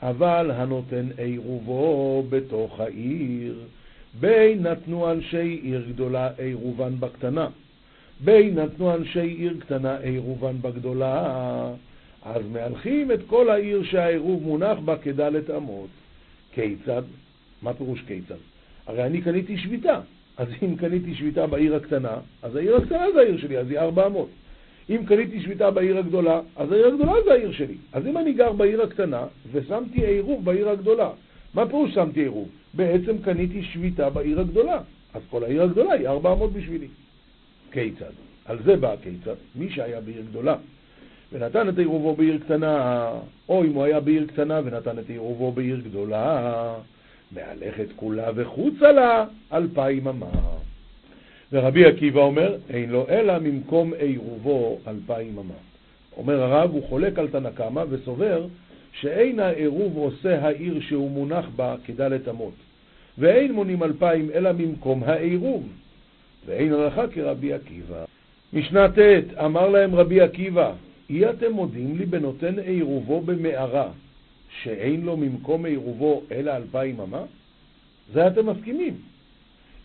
אבל 0.01 0.51
הנותן 0.51 1.07
עירובו 1.17 2.25
בתוך 2.29 2.79
העיר. 2.79 3.55
בין 4.19 4.67
נתנו 4.67 5.11
אנשי 5.11 5.59
עיר 5.63 5.85
גדולה 5.89 6.29
עירובן 6.37 6.99
בקטנה, 6.99 7.47
בין 8.19 8.59
נתנו 8.59 8.95
אנשי 8.95 9.19
עיר 9.19 9.57
קטנה 9.59 9.97
עירובן 9.97 10.61
בגדולה, 10.61 11.67
אז 12.25 12.41
מהלכים 12.51 13.11
את 13.11 13.19
כל 13.27 13.49
העיר 13.49 13.83
שהעירוב 13.83 14.43
מונח 14.43 14.77
בה 14.85 14.97
כדלת 14.97 15.49
אמות. 15.49 15.89
כיצד? 16.53 17.01
מה 17.61 17.73
פירוש 17.73 18.01
כיצד? 18.07 18.35
הרי 18.87 19.03
אני 19.03 19.21
קניתי 19.21 19.57
שביתה, 19.57 19.99
אז 20.37 20.47
אם 20.63 20.75
קניתי 20.75 21.15
שביתה 21.15 21.47
בעיר 21.47 21.75
הקטנה, 21.75 22.17
אז 22.41 22.55
העיר 22.55 22.75
הקטנה 22.75 23.05
זה 23.13 23.19
העיר 23.19 23.37
שלי, 23.37 23.57
אז 23.57 23.69
היא 23.69 23.79
ארבע 23.79 24.07
אמות. 24.07 24.29
אם 24.89 25.01
קניתי 25.07 25.41
שביתה 25.41 25.71
בעיר 25.71 25.97
הגדולה, 25.97 26.41
אז 26.55 26.71
העיר 26.71 26.87
הגדולה 26.87 27.13
זה 27.25 27.31
העיר 27.31 27.51
שלי. 27.51 27.75
אז 27.93 28.07
אם 28.07 28.17
אני 28.17 28.33
גר 28.33 28.51
בעיר 28.51 28.81
הקטנה 28.81 29.23
ושמתי 29.51 30.05
עירוב 30.05 30.45
בעיר 30.45 30.69
הגדולה, 30.69 31.09
מה 31.53 31.67
פירוש 31.67 31.93
שמתי 31.93 32.19
עירוב? 32.19 32.49
בעצם 32.73 33.17
קניתי 33.17 33.63
שביתה 33.63 34.09
בעיר 34.09 34.39
הגדולה, 34.39 34.81
אז 35.13 35.21
כל 35.29 35.43
העיר 35.43 35.63
הגדולה 35.63 35.91
היא 35.91 36.07
400 36.07 36.53
בשבילי. 36.53 36.87
כיצד? 37.71 38.11
על 38.45 38.57
זה 38.63 38.75
בא 38.75 38.93
הכיצד. 38.93 39.35
מי 39.55 39.69
שהיה 39.69 40.01
בעיר 40.01 40.23
גדולה 40.29 40.55
ונתן 41.33 41.69
את 41.69 41.77
עירובו 41.77 42.15
בעיר 42.15 42.37
קטנה, 42.37 43.09
או 43.49 43.63
אם 43.63 43.73
הוא 43.73 43.83
היה 43.83 43.99
בעיר 43.99 44.25
קטנה 44.27 44.61
ונתן 44.65 44.99
את 44.99 45.09
עירובו 45.09 45.51
בעיר 45.51 45.81
גדולה, 45.89 46.75
מהלכת 47.31 47.87
כולה 47.95 48.29
וחוצה 48.35 48.91
לה 48.91 49.25
אלפיים 49.53 50.07
אמה. 50.07 50.25
ורבי 51.51 51.85
עקיבא 51.85 52.21
אומר, 52.21 52.55
אין 52.69 52.89
לו 52.89 53.05
אלא 53.09 53.39
ממקום 53.39 53.93
עירובו 53.93 54.79
אלפיים 54.87 55.37
אמה. 55.37 55.53
אומר 56.17 56.41
הרב, 56.41 56.71
הוא 56.71 56.83
חולק 56.83 57.19
על 57.19 57.27
תנא 57.27 57.49
קמא 57.49 57.83
וסובר 57.89 58.45
שאין 58.91 59.39
העירוב 59.39 59.97
עושה 59.97 60.45
העיר 60.45 60.79
שהוא 60.81 61.11
מונח 61.11 61.45
בה 61.55 61.75
כדלת 61.85 62.27
אמות, 62.27 62.53
ואין 63.17 63.51
מונים 63.51 63.83
אלפיים 63.83 64.29
אלא 64.33 64.51
ממקום 64.51 65.03
העירוב, 65.03 65.67
ואין 66.45 66.73
הלכה 66.73 67.07
כרבי 67.07 67.53
עקיבא. 67.53 68.05
משנה 68.53 68.87
ט' 68.91 69.37
אמר 69.45 69.69
להם 69.69 69.95
רבי 69.95 70.21
עקיבא, 70.21 70.71
אי 71.09 71.29
אתם 71.29 71.51
מודים 71.51 71.97
לי 71.97 72.05
בנותן 72.05 72.59
עירובו 72.59 73.21
במערה, 73.21 73.89
שאין 74.63 75.01
לו 75.01 75.17
ממקום 75.17 75.65
עירובו 75.65 76.21
אלא 76.31 76.55
אלפיים 76.55 76.99
אמה? 77.01 77.23
זה 78.13 78.27
אתם 78.27 78.49
מסכימים. 78.49 78.93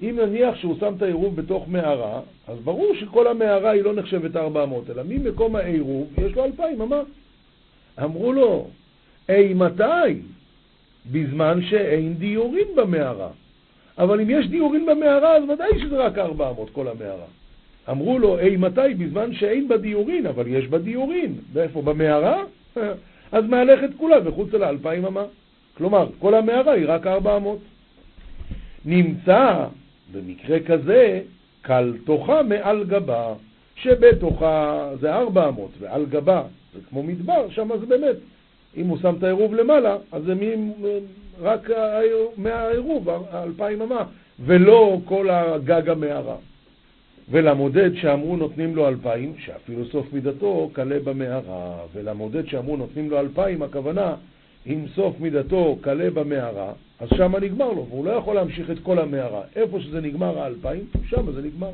אם 0.03 0.19
נניח 0.23 0.57
שהוא 0.57 0.77
שם 0.81 0.95
את 0.97 1.03
העירוב 1.03 1.37
בתוך 1.37 1.69
מערה, 1.69 2.21
אז 2.49 2.59
ברור 2.59 2.95
שכל 3.01 3.27
המערה 3.27 3.71
היא 3.71 3.83
לא 3.83 3.95
נחשבת 3.95 4.37
400, 4.37 4.91
אלא 4.91 5.03
ממקום 5.09 5.57
העירוב 5.57 6.09
יש 6.19 6.33
לו 6.33 6.45
אלפיים 6.45 6.83
אמה. 6.83 7.03
אמרו 8.03 8.33
לו, 8.33 8.69
אימתי? 9.29 10.21
בזמן 11.13 11.63
שאין 11.63 12.15
דיורים 12.15 12.67
במערה. 12.77 13.31
אבל 13.99 14.21
אם 14.21 14.31
יש 14.31 14.47
דיורים 14.47 14.87
במערה, 14.87 15.37
אז 15.37 15.43
ודאי 15.43 15.81
שזה 15.81 15.97
רק 15.97 16.19
400, 16.19 16.71
כל 16.71 16.89
המערה. 16.89 17.27
אמרו 17.91 18.19
לו, 18.19 18.39
אימתי? 18.39 18.95
בזמן 18.99 19.35
שאין 19.35 19.69
בה 19.69 19.77
דיורין, 19.77 20.27
אבל 20.27 20.47
יש 20.47 20.69
בה 20.69 20.79
דיורין. 20.79 21.35
ואיפה? 21.53 21.83
במערה? 21.83 22.45
אז 23.33 23.45
מהלכת 23.45 23.91
כולה 23.97 24.17
וחוץ 24.25 24.55
על 24.55 24.63
האלפיים 24.63 25.05
אמה. 25.05 25.25
כלומר, 25.77 26.09
כל 26.19 26.35
המערה 26.35 26.73
היא 26.73 26.85
רק 26.89 27.07
400. 27.07 27.59
נמצא 28.85 29.67
במקרה 30.13 30.61
כזה 30.61 31.21
קל 31.63 31.95
תוכה 32.05 32.43
מעל 32.43 32.85
גבה, 32.85 33.35
שבתוכה 33.75 34.89
זה 35.01 35.15
400 35.15 35.71
ועל 35.81 36.07
גבה 36.07 36.43
זה 36.75 36.81
כמו 36.89 37.03
מדבר, 37.03 37.51
שם 37.51 37.69
זה 37.81 37.87
באמת 37.87 38.17
אם 38.77 38.87
הוא 38.87 38.99
שם 38.99 39.15
את 39.19 39.23
העירוב 39.23 39.55
למעלה, 39.55 39.97
אז 40.13 40.23
זה 40.23 40.35
מי, 40.35 40.73
רק 41.41 41.71
מהעירוב, 42.37 43.09
האלפיים 43.31 43.83
אמה, 43.83 44.05
ולא 44.41 44.99
כל 45.05 45.31
הגג 45.31 45.89
המערה. 45.89 46.37
ולמודד 47.31 47.91
שאמרו 47.95 48.37
נותנים 48.37 48.77
לו 48.77 48.89
אלפיים, 48.89 49.35
שאפילו 49.39 49.85
סוף 49.85 50.13
מידתו 50.13 50.71
קלה 50.73 50.99
במערה, 51.05 51.77
ולמודד 51.95 52.47
שאמרו 52.47 52.77
נותנים 52.77 53.11
לו 53.11 53.21
אלפיים, 53.21 53.63
הכוונה, 53.63 54.15
אם 54.67 54.85
סוף 54.95 55.21
מידתו 55.21 55.79
קלה 55.81 56.11
במערה, 56.11 56.73
אז 57.01 57.09
שם 57.17 57.37
נגמר 57.37 57.73
לו, 57.73 57.87
והוא 57.91 58.05
לא 58.05 58.11
יכול 58.11 58.35
להמשיך 58.35 58.71
את 58.71 58.79
כל 58.83 58.99
המערה. 58.99 59.43
איפה 59.57 59.81
שזה 59.81 60.01
נגמר 60.01 60.39
האלפיים, 60.39 60.85
שם 61.07 61.33
זה 61.33 61.43
נגמר. 61.43 61.71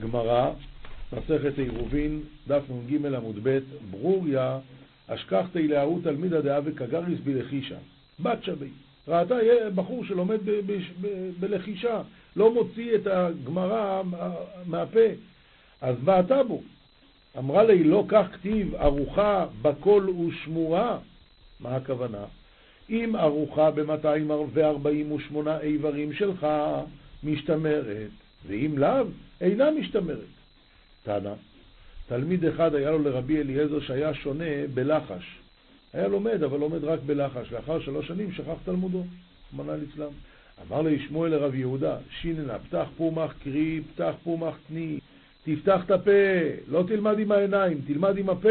גמרא, 0.00 0.50
מסכת 1.12 1.58
עירובין, 1.58 2.20
דף 2.48 2.62
נ"ג 2.70 3.06
עמוד 3.06 3.38
ב', 3.42 3.58
ברוריה 3.90 4.58
אשכחתי 5.06 5.68
להוא 5.68 6.00
תלמידא 6.02 6.40
דאה 6.40 6.60
וקגריס 6.64 7.18
בלחישה. 7.24 7.76
בת 8.20 8.44
שבי. 8.44 8.68
ראתה 9.08 9.34
בחור 9.74 10.04
שלומד 10.04 10.38
בלחישה, 11.40 12.02
לא 12.36 12.54
מוציא 12.54 12.94
את 12.94 13.06
הגמרא 13.06 14.02
מהפה. 14.66 15.08
אז 15.80 15.96
בעטה 16.04 16.42
בו. 16.42 16.62
אמרה 17.38 17.64
לי, 17.64 17.84
לא 17.84 18.04
כך 18.08 18.26
כתיב 18.32 18.74
ארוחה 18.74 19.46
בקול 19.62 20.10
ושמורה. 20.10 20.98
מה 21.60 21.76
הכוונה? 21.76 22.24
אם 22.90 23.16
ארוחה 23.16 23.70
ב-248 23.70 25.36
איברים 25.60 26.12
שלך 26.12 26.46
משתמרת, 27.24 28.10
ואם 28.46 28.78
לאו, 28.78 29.06
אינה 29.40 29.70
משתמרת. 29.70 30.18
תנא, 31.02 31.32
תלמיד 32.08 32.44
אחד 32.44 32.74
היה 32.74 32.90
לו 32.90 32.98
לרבי 32.98 33.40
אליעזר 33.40 33.80
שהיה 33.80 34.14
שונה 34.14 34.66
בלחש. 34.74 35.38
היה 35.92 36.08
לומד, 36.08 36.42
אבל 36.42 36.58
לומד 36.58 36.84
רק 36.84 37.00
בלחש. 37.06 37.52
לאחר 37.52 37.80
שלוש 37.80 38.08
שנים 38.08 38.32
שכח 38.32 38.54
תלמודו, 38.64 39.04
רחמנא 39.48 39.72
ליצלן. 39.72 40.12
אמר 40.70 40.82
לי 40.82 40.98
שמואל 40.98 41.30
לרב 41.30 41.54
יהודה, 41.54 41.96
שיננה, 42.20 42.58
פתח 42.58 42.86
פומח 42.96 43.34
קרי, 43.44 43.80
פתח 43.94 44.14
פומח 44.24 44.58
תני, 44.68 44.98
תפתח 45.44 45.82
את 45.86 45.90
הפה, 45.90 46.10
לא 46.68 46.84
תלמד 46.88 47.18
עם 47.18 47.32
העיניים, 47.32 47.80
תלמד 47.86 48.18
עם 48.18 48.30
הפה. 48.30 48.48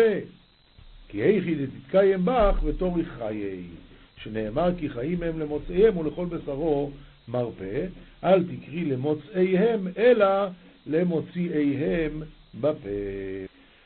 כי 1.07 1.21
היכי 1.21 1.55
דתתקיים 1.55 2.25
בך 2.25 2.63
ותוריך 2.63 3.09
חיי, 3.17 3.63
שנאמר 4.23 4.69
כי 4.77 4.89
חיים 4.89 5.23
הם 5.23 5.39
למוצאיהם 5.39 5.97
ולכל 5.97 6.25
בשרו 6.25 6.91
מרפא, 7.27 7.85
אל 8.23 8.43
תקרי 8.43 8.85
למוצאיהם, 8.85 9.87
אלא 9.97 10.25
למוציאיהם 10.87 12.23
בפה. 12.61 12.89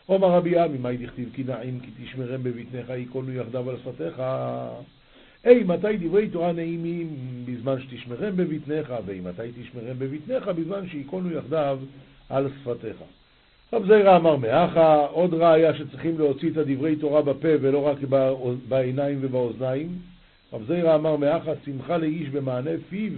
עומר 0.05 0.27
רבי 0.27 0.59
עמי, 0.59 0.77
מאי 0.77 0.97
דכתיב 0.97 1.29
כי 1.33 1.43
נעים 1.43 1.79
כי 1.79 1.91
תשמרם 2.03 2.43
בבטנך, 2.43 2.89
ייכונו 2.89 3.31
יחדיו 3.31 3.69
על 3.69 3.77
שפתיך. 3.77 4.21
אי, 5.45 5.63
מתי 5.63 5.97
דברי 5.97 6.29
תורה 6.29 6.51
נעימים 6.51 7.15
בזמן 7.45 7.75
שתשמרם 7.81 8.35
בבטנך, 8.35 8.93
ואי, 9.05 9.19
מתי 9.19 9.61
תשמרם 9.61 9.99
בבטנך 9.99 10.47
בזמן 10.47 10.87
שייכונו 10.87 11.31
יחדיו 11.31 11.79
על 12.29 12.49
שפתיך. 12.61 12.97
רב 13.73 13.85
זיירא 13.87 14.17
אמר 14.17 14.35
מאחה, 14.35 15.05
עוד 15.05 15.33
ראיה 15.33 15.75
שצריכים 15.75 16.17
להוציא 16.17 16.49
את 16.51 16.57
הדברי 16.57 16.95
תורה 16.95 17.21
בפה 17.21 17.47
ולא 17.61 17.87
רק 17.87 17.97
בעיניים 18.67 19.17
ובאוזניים. 19.21 19.89
רב 20.53 20.63
זיירא 20.67 20.95
אמר 20.95 21.15
מאחה, 21.15 21.51
שמחה 21.65 21.97
לאיש 21.97 22.29
במענה 22.29 22.71
פיו, 22.89 23.13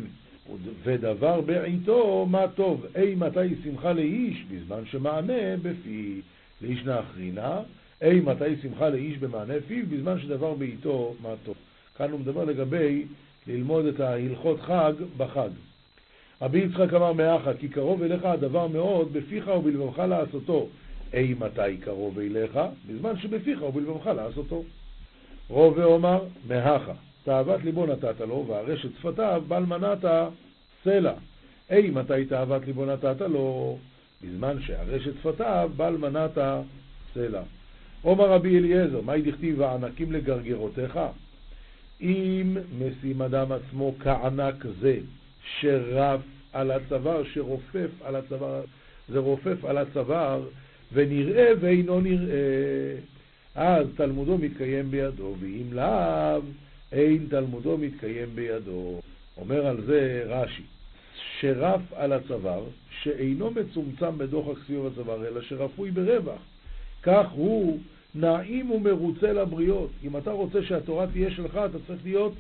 ודבר 0.83 1.41
בעיתו 1.41 2.27
מה 2.29 2.45
טוב. 2.55 2.85
אי 2.95 3.15
מתי 3.15 3.55
שמחה 3.63 3.93
לאיש? 3.93 4.45
בזמן 4.51 4.85
שמענה 4.85 5.57
בפי. 5.61 6.21
לאיש 6.61 6.85
נאחרינה, 6.85 7.59
אי 8.01 8.19
מתי 8.19 8.55
שמחה 8.61 8.89
לאיש 8.89 9.17
במענה 9.17 9.53
פיו? 9.67 9.85
בזמן 9.89 10.19
שדבר 10.19 10.53
בעיתו 10.53 11.13
מה 11.21 11.29
טוב. 11.45 11.55
כאן 11.97 12.11
הוא 12.11 12.19
מדבר 12.19 12.43
לגבי 12.43 13.05
ללמוד 13.47 13.85
את 13.85 13.99
ההלכות 13.99 14.61
חג 14.61 14.93
בחג. 15.17 15.49
רבי 16.41 16.59
יצחק 16.59 16.93
אמר 16.93 17.13
מאחה, 17.13 17.53
כי 17.53 17.67
קרוב 17.67 18.03
אליך 18.03 18.25
הדבר 18.25 18.67
מאוד, 18.67 19.13
בפיך 19.13 19.47
ובלבבך 19.47 19.99
לעשותו. 19.99 20.67
אי 21.13 21.35
מתי 21.39 21.77
קרוב 21.79 22.19
אליך? 22.19 22.59
בזמן 22.87 23.17
שבפיך 23.19 23.61
ובלבבך 23.61 24.07
לעשותו. 24.07 24.63
רוב 25.49 25.77
ואומר, 25.77 26.23
מאחה, 26.47 26.93
תאוות 27.23 27.63
ליבו 27.63 27.85
נתת 27.85 28.19
לו, 28.19 28.45
והרשת 28.47 28.89
שפתיו 28.99 29.43
בל 29.47 29.63
מנעת 29.63 30.05
סלע. 30.83 31.13
אי 31.71 31.89
מתי 31.89 32.25
תאוות 32.25 32.65
ליבו 32.65 32.85
נתת 32.85 33.21
לו? 33.21 33.77
בזמן 34.23 34.61
שהרשת 34.61 35.11
שפתיו 35.19 35.69
בל 35.75 35.97
מנעת 35.97 36.37
סלע. 37.13 37.41
עומר 38.01 38.29
רבי 38.29 38.57
אליעזר, 38.57 39.01
מהי 39.01 39.21
דכתיב 39.21 39.61
הענקים 39.61 40.11
לגרגרותיך? 40.11 40.99
אם 42.01 42.57
משים 42.79 43.21
אדם 43.21 43.51
עצמו 43.51 43.95
כענק 43.99 44.65
זה, 44.81 44.97
שרף 45.59 46.21
על 46.53 46.71
הצוואר, 46.71 47.23
שרופף 47.33 47.89
על 48.03 48.15
הצוואר, 48.15 48.61
זה 49.09 49.19
רופף 49.19 49.65
על 49.65 49.77
הצוואר, 49.77 50.43
ונראה 50.93 51.51
ואינו 51.59 52.01
נראה, 52.01 52.95
אז 53.55 53.87
תלמודו 53.95 54.37
מתקיים 54.37 54.91
בידו, 54.91 55.35
ואם 55.39 55.73
לאו, 55.73 56.41
אין 56.91 57.27
תלמודו 57.29 57.77
מתקיים 57.77 58.35
בידו. 58.35 58.99
אומר 59.37 59.67
על 59.67 59.81
זה 59.85 60.23
רש"י, 60.27 60.63
שרף 61.39 61.81
על 61.95 62.13
הצוואר, 62.13 62.63
שאינו 63.01 63.51
מצומצם 63.51 64.17
בדוחק 64.17 64.63
סביב 64.65 64.85
הצוואר, 64.85 65.27
אלא 65.27 65.41
שרפוי 65.41 65.91
ברווח. 65.91 66.41
כך 67.03 67.29
הוא 67.31 67.79
נעים 68.17 68.71
ומרוצה 68.71 69.33
לבריות. 69.33 69.89
אם 70.03 70.17
אתה 70.17 70.31
רוצה 70.31 70.63
שהתורה 70.63 71.07
תהיה 71.07 71.31
שלך, 71.31 71.59
אתה 71.69 71.77
צריך 71.87 71.99
להיות 72.03 72.33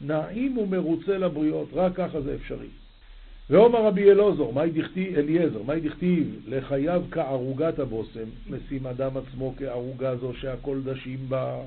נעים 0.00 0.58
ומרוצה 0.58 1.18
לבריות. 1.18 1.68
רק 1.74 1.92
ככה 1.94 2.20
זה 2.20 2.34
אפשרי. 2.34 2.66
ואומר 3.50 3.86
רבי 3.86 4.10
אלעזר, 4.10 4.50
מהי 4.50 4.70
דכתיב, 4.70 5.18
אליעזר, 5.18 5.62
מהי 5.62 5.80
דכתיב 5.80 6.40
לחייו 6.48 7.02
כערוגת 7.10 7.78
הבושם, 7.78 8.28
משים 8.50 8.86
אדם 8.86 9.10
עצמו 9.16 9.54
כערוגה 9.58 10.16
זו 10.16 10.32
שהכל 10.34 10.80
דשים 10.84 11.18
בה, 11.28 11.60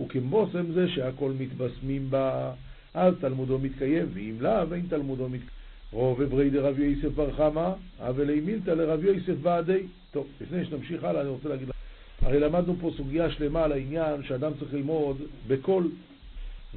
וכבושם 0.00 0.72
זה 0.72 0.88
שהכל 0.88 1.32
מתבשמים 1.38 2.10
בה, 2.10 2.52
אז 2.94 3.14
תלמודו 3.20 3.58
מתקיים, 3.58 4.06
ואם 4.14 4.34
לאו, 4.40 4.74
אין 4.74 4.86
תלמודו 4.88 5.28
מתקיים. 5.28 5.62
רוב 5.92 6.22
אברי 6.22 6.50
דרב 6.50 6.78
יוסף 6.78 7.14
בר 7.14 7.32
חמא, 7.32 7.72
אבל 8.00 8.40
מילתא 8.40 8.70
לרב 8.70 9.04
יוסף 9.04 9.34
ועדי. 9.42 9.82
טוב, 10.12 10.26
לפני 10.40 10.64
שנמשיך 10.64 11.04
הלאה, 11.04 11.20
אני 11.20 11.30
רוצה 11.30 11.48
להגיד 11.48 11.68
לך, 11.68 11.74
הרי 12.22 12.40
למדנו 12.40 12.76
פה 12.80 12.90
סוגיה 12.96 13.30
שלמה 13.30 13.64
על 13.64 13.72
העניין 13.72 14.22
שאדם 14.22 14.52
צריך 14.58 14.74
ללמוד 14.74 15.16
בכל, 15.46 15.84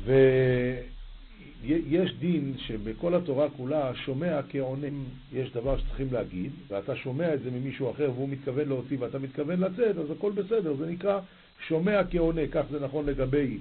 ויש 0.03 2.13
דין 2.19 2.53
שבכל 2.57 3.15
התורה 3.15 3.49
כולה 3.49 3.95
שומע 3.95 4.39
כעונה, 4.49 4.87
יש 5.33 5.51
דבר 5.51 5.77
שצריכים 5.77 6.07
להגיד, 6.11 6.51
ואתה 6.67 6.95
שומע 6.95 7.33
את 7.33 7.43
זה 7.43 7.51
ממישהו 7.51 7.91
אחר 7.91 8.11
והוא 8.15 8.29
מתכוון 8.29 8.67
להוציא 8.67 8.97
ואתה 8.99 9.19
מתכוון 9.19 9.59
לצאת, 9.59 9.97
אז 9.97 10.11
הכל 10.11 10.31
בסדר, 10.31 10.75
זה 10.75 10.85
נקרא 10.85 11.19
שומע 11.67 12.01
כעונה, 12.11 12.41
כך 12.51 12.63
זה 12.71 12.79
נכון 12.79 13.05
לגבי 13.05 13.57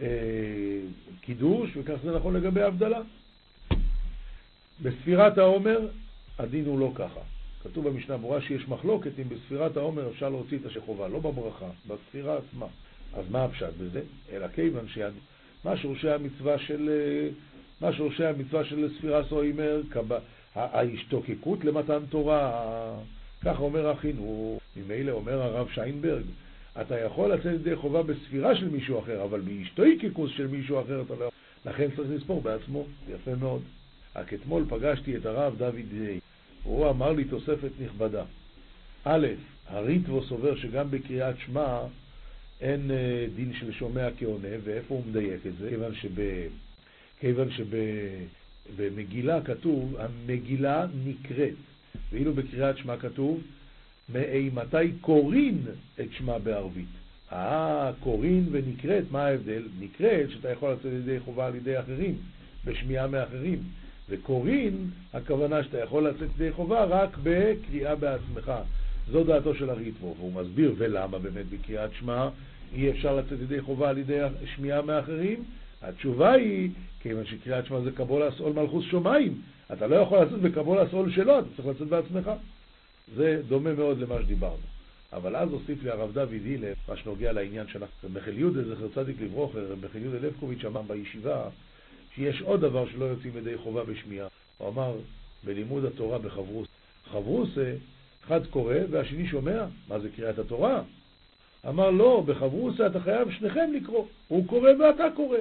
אה, 0.00 0.06
קידוש 1.20 1.70
וכך 1.76 1.96
זה 2.04 2.16
נכון 2.16 2.36
לגבי 2.36 2.62
הבדלה. 2.62 3.00
בספירת 4.82 5.38
העומר 5.38 5.88
הדין 6.38 6.64
הוא 6.64 6.78
לא 6.78 6.92
ככה. 6.94 7.20
כתוב 7.62 7.88
במשנה 7.88 8.16
ברורה 8.16 8.40
שיש 8.40 8.68
מחלוקת 8.68 9.10
אם 9.18 9.28
בספירת 9.28 9.76
העומר 9.76 10.10
אפשר 10.10 10.28
להוציא 10.28 10.58
את 10.58 10.66
השחובה, 10.66 11.08
לא 11.08 11.18
בברכה, 11.18 11.68
בספירה 11.86 12.38
עצמה. 12.38 12.66
אז 13.14 13.24
מה 13.30 13.44
הפשט 13.44 13.72
בזה? 13.80 14.02
אלא 14.32 14.48
כיוון 14.48 14.88
שמה 14.88 15.76
שורשי 15.76 16.10
המצווה 16.10 16.58
של, 16.58 16.90
מה 17.80 17.92
שורשי 17.92 18.24
המצווה 18.24 18.64
של 18.64 18.88
ספירה 18.98 19.24
סוימר, 19.24 19.82
ההשתוקקות 20.54 21.64
למתן 21.64 21.98
תורה, 22.08 22.94
ככה 23.44 23.62
אומר 23.62 23.88
החינוך, 23.88 24.62
ממילא 24.76 25.12
אומר 25.12 25.42
הרב 25.42 25.68
שיינברג, 25.74 26.24
אתה 26.80 27.00
יכול 27.00 27.32
לצאת 27.32 27.54
ידי 27.54 27.76
חובה 27.76 28.02
בספירה 28.02 28.56
של 28.56 28.68
מישהו 28.68 28.98
אחר, 28.98 29.24
אבל 29.24 29.40
בהשתוקקות 29.40 30.30
של 30.30 30.46
מישהו 30.46 30.80
אחר 30.80 31.02
אתה 31.06 31.14
לא 31.14 31.24
יכול. 31.24 31.38
לכן 31.66 31.88
צריך 31.96 32.08
לספור 32.10 32.42
בעצמו, 32.42 32.86
יפה 33.08 33.34
מאוד. 33.34 33.62
רק 34.16 34.34
אתמול 34.34 34.64
פגשתי 34.68 35.16
את 35.16 35.26
הרב 35.26 35.54
דוד 35.58 35.74
די, 35.90 36.20
הוא 36.62 36.90
אמר 36.90 37.12
לי 37.12 37.24
תוספת 37.24 37.70
נכבדה. 37.80 38.24
א', 39.04 39.26
הריטבו 39.66 40.24
סובר 40.24 40.56
שגם 40.56 40.90
בקריאת 40.90 41.34
שמע 41.46 41.80
אין 42.60 42.90
אה, 42.90 43.26
דין 43.36 43.52
של 43.60 43.72
שומע 43.72 44.08
כעונה, 44.18 44.48
ואיפה 44.64 44.94
הוא 44.94 45.04
מדייק 45.06 45.46
את 45.46 45.56
זה? 45.58 45.68
כיוון, 45.68 45.94
שב, 45.94 46.22
כיוון 47.20 47.48
שבמגילה 47.50 49.42
כתוב, 49.42 49.96
המגילה 49.98 50.86
נקראת, 51.04 51.54
ואילו 52.12 52.34
בקריאת 52.34 52.78
שמע 52.78 52.96
כתוב, 52.96 53.42
מאימתי 54.08 54.92
קורין 55.00 55.58
את 56.00 56.12
שמע 56.12 56.38
בערבית. 56.38 56.88
אה, 57.32 57.90
קורין 58.00 58.48
ונקראת, 58.50 59.04
מה 59.10 59.24
ההבדל? 59.26 59.62
נקראת 59.80 60.30
שאתה 60.30 60.50
יכול 60.50 60.72
לצאת 60.72 60.92
ידי 60.92 61.20
חובה 61.20 61.46
על 61.46 61.54
ידי 61.54 61.78
אחרים, 61.78 62.14
בשמיעה 62.64 63.06
מאחרים. 63.06 63.62
וקורין, 64.08 64.90
הכוונה 65.12 65.62
שאתה 65.64 65.78
יכול 65.78 66.08
לצאת 66.08 66.28
ידי 66.34 66.52
חובה 66.52 66.84
רק 66.84 67.18
בקריאה 67.22 67.94
בעצמך. 67.94 68.52
זו 69.10 69.24
דעתו 69.24 69.54
של 69.54 69.70
הריטבו, 69.70 70.14
והוא 70.18 70.32
מסביר 70.32 70.74
ולמה 70.78 71.18
באמת 71.18 71.46
בקריאת 71.46 71.90
שמע 71.98 72.28
אי 72.74 72.90
אפשר 72.90 73.16
לצאת 73.16 73.38
ידי 73.42 73.60
חובה 73.60 73.88
על 73.88 73.98
ידי 73.98 74.20
שמיעה 74.56 74.82
מאחרים. 74.82 75.44
התשובה 75.82 76.32
היא, 76.32 76.70
כיוון 77.00 77.26
שקריאת 77.26 77.66
שמע 77.66 77.80
זה 77.80 77.90
קבול 77.90 78.22
עול 78.38 78.52
מלכוס 78.52 78.84
שמיים, 78.90 79.40
אתה 79.72 79.86
לא 79.86 79.96
יכול 79.96 80.18
לצאת 80.18 80.40
בקבול 80.40 80.78
עול 80.92 81.10
שלו, 81.10 81.38
אתה 81.38 81.48
צריך 81.56 81.68
לצאת 81.68 81.88
בעצמך. 81.88 82.30
זה 83.16 83.42
דומה 83.48 83.74
מאוד 83.74 83.98
למה 83.98 84.14
שדיברנו. 84.22 84.56
אבל 85.12 85.36
אז 85.36 85.52
הוסיף 85.52 85.82
לי 85.82 85.90
הרב 85.90 86.12
דוד 86.12 86.32
הילר, 86.44 86.72
מה 86.88 86.96
שנוגע 86.96 87.32
לעניין 87.32 87.66
שאנחנו, 87.66 88.08
רבי 88.14 88.30
יהודה, 88.32 88.74
זכר 88.74 88.88
צדיק 88.94 89.16
לברוכר, 89.20 89.72
רבי 89.72 89.98
יהודה 89.98 90.26
לבקוביץ' 90.26 90.64
אמר 90.64 90.82
בישיבה, 90.82 91.48
שיש 92.18 92.42
עוד 92.42 92.60
דבר 92.60 92.84
שלא 92.88 93.04
יוצאים 93.04 93.32
ידי 93.36 93.56
חובה 93.56 93.84
בשמיעה. 93.84 94.26
הוא 94.58 94.68
אמר 94.68 94.92
בלימוד 95.44 95.84
התורה 95.84 96.18
בחברוס. 96.18 96.68
חברוס, 97.10 97.48
אחד 98.26 98.46
קורא 98.46 98.74
והשני 98.90 99.26
שומע. 99.26 99.64
מה 99.88 99.98
זה 99.98 100.08
קריאת 100.16 100.38
התורה? 100.38 100.82
אמר 101.68 101.90
לא, 101.90 102.22
בחברוסה 102.26 102.86
אתה 102.86 103.00
חייב 103.00 103.30
שניכם 103.30 103.70
לקרוא. 103.74 104.04
הוא 104.28 104.46
קורא 104.46 104.70
ואתה 104.80 105.04
קורא. 105.16 105.38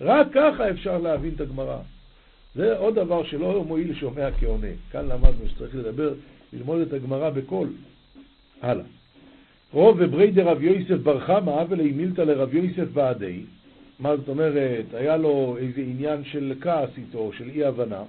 רק 0.00 0.26
ככה 0.34 0.70
אפשר 0.70 0.98
להבין 0.98 1.34
את 1.34 1.40
הגמרא. 1.40 1.78
זה 2.54 2.76
עוד 2.78 2.94
דבר 2.94 3.24
שלא 3.24 3.64
מועיל 3.64 3.94
שומע 3.94 4.30
כעונה. 4.40 4.68
כאן 4.92 5.08
למדנו 5.08 5.48
שצריך 5.48 5.74
לדבר, 5.74 6.14
ללמוד 6.52 6.80
את 6.80 6.92
הגמרא 6.92 7.30
בקול. 7.30 7.68
הלאה. 8.60 8.84
רוב 9.72 9.96
וברי 10.00 10.30
דרב 10.30 10.62
יוסף 10.62 11.02
בר 11.02 11.20
חמא, 11.20 11.62
אבלי 11.62 11.92
מילתא 11.92 12.20
לרב 12.20 12.54
יוסף 12.54 12.88
ועדי, 12.92 13.40
מה 13.98 14.16
זאת 14.16 14.28
אומרת, 14.28 14.84
היה 14.94 15.16
לו 15.16 15.56
איזה 15.60 15.80
עניין 15.80 16.24
של 16.24 16.54
כעס 16.60 16.90
איתו, 16.98 17.32
של 17.32 17.50
אי 17.50 17.64
הבנה, 17.64 18.02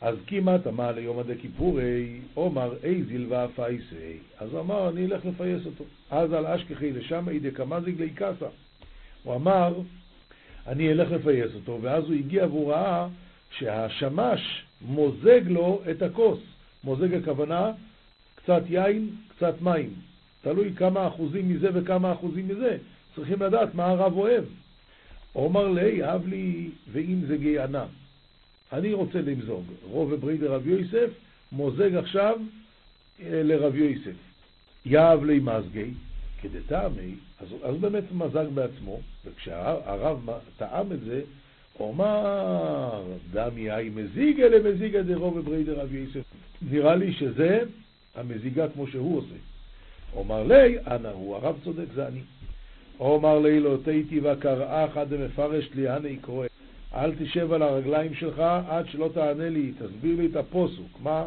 אז 0.00 0.16
כמעט 0.26 0.66
אמר 0.66 0.92
ליום 0.92 1.18
עדי 1.18 1.38
כיפורי, 1.40 2.20
עומר 2.34 2.74
איזיל 2.82 3.26
ואפייסי. 3.28 4.18
אז 4.38 4.54
אמר, 4.54 4.88
אני 4.88 5.06
אלך 5.06 5.24
לפייס 5.24 5.66
אותו. 5.66 5.84
אז 6.10 6.32
על 6.32 6.46
אשכחי 6.46 6.92
לשם 6.92 7.28
אידי 7.28 7.50
קמזיג 7.50 8.00
לי 8.00 8.10
קאסה. 8.10 8.46
הוא 9.22 9.34
אמר, 9.34 9.74
אני 10.66 10.92
אלך 10.92 11.10
לפייס 11.10 11.54
אותו, 11.54 11.78
ואז 11.82 12.04
הוא 12.04 12.14
הגיע 12.14 12.46
והוא 12.46 12.72
ראה 12.72 13.08
שהשמש 13.50 14.64
מוזג 14.82 15.40
לו 15.46 15.82
את 15.90 16.02
הכוס. 16.02 16.38
מוזג 16.84 17.14
הכוונה 17.14 17.72
קצת 18.34 18.62
יין, 18.68 19.10
קצת 19.28 19.54
מים. 19.60 19.94
תלוי 20.42 20.72
כמה 20.76 21.06
אחוזים 21.08 21.48
מזה 21.48 21.68
וכמה 21.74 22.12
אחוזים 22.12 22.48
מזה. 22.48 22.76
צריכים 23.14 23.42
לדעת 23.42 23.74
מה 23.74 23.86
הרב 23.86 24.16
אוהב. 24.16 24.44
אומר 25.44 25.68
לי, 25.68 26.04
אהב 26.04 26.26
לי, 26.26 26.70
ואם 26.92 27.20
זה 27.28 27.36
גיינה. 27.36 27.86
אני 28.72 28.92
רוצה 28.92 29.20
למזוג. 29.20 29.64
רוב 29.82 30.12
וברי 30.12 30.36
דרב 30.36 30.66
יוסף 30.66 31.10
מוזג 31.52 31.94
עכשיו 31.94 32.38
אה, 33.22 33.42
לרב 33.42 33.74
יוסף. 33.74 34.16
יאהב 34.86 35.24
לי 35.24 35.40
מזגי, 35.42 35.90
כדטעמי, 36.42 37.14
אז 37.40 37.48
הוא 37.50 37.80
באמת 37.80 38.04
מזג 38.12 38.44
בעצמו, 38.54 39.00
וכשהרב 39.24 40.28
טעם 40.56 40.92
את 40.92 41.00
זה, 41.00 41.20
אומר, 41.80 43.02
דמי 43.32 43.70
היי 43.70 43.90
מזיגה 43.94 44.48
למזיגה 44.48 45.02
דרוב 45.02 45.36
וברי 45.36 45.64
דרב 45.64 45.94
יוסף. 45.94 46.24
נראה 46.70 46.96
לי 46.96 47.12
שזה 47.12 47.60
המזיגה 48.14 48.68
כמו 48.68 48.86
שהוא 48.86 49.18
עושה. 49.18 49.34
אומר 50.16 50.42
לי, 50.42 50.78
אנא 50.78 51.08
הוא, 51.08 51.36
הרב 51.36 51.56
צודק, 51.64 51.86
זה 51.94 52.06
אני. 52.08 52.20
אומר 53.00 53.38
לי, 53.38 53.60
לא 53.60 53.76
תהיתי 53.84 54.20
וקראה 54.20 54.86
חד 54.94 55.12
המפרש 55.12 55.68
לי, 55.74 55.96
אנא 55.96 56.06
יקרוא. 56.06 56.44
אל 56.94 57.14
תשב 57.18 57.52
על 57.52 57.62
הרגליים 57.62 58.14
שלך 58.14 58.38
עד 58.68 58.88
שלא 58.88 59.10
תענה 59.14 59.48
לי, 59.48 59.72
תסביר 59.78 60.16
לי 60.16 60.26
את 60.26 60.36
הפוסוק. 60.36 60.98
מה? 61.02 61.24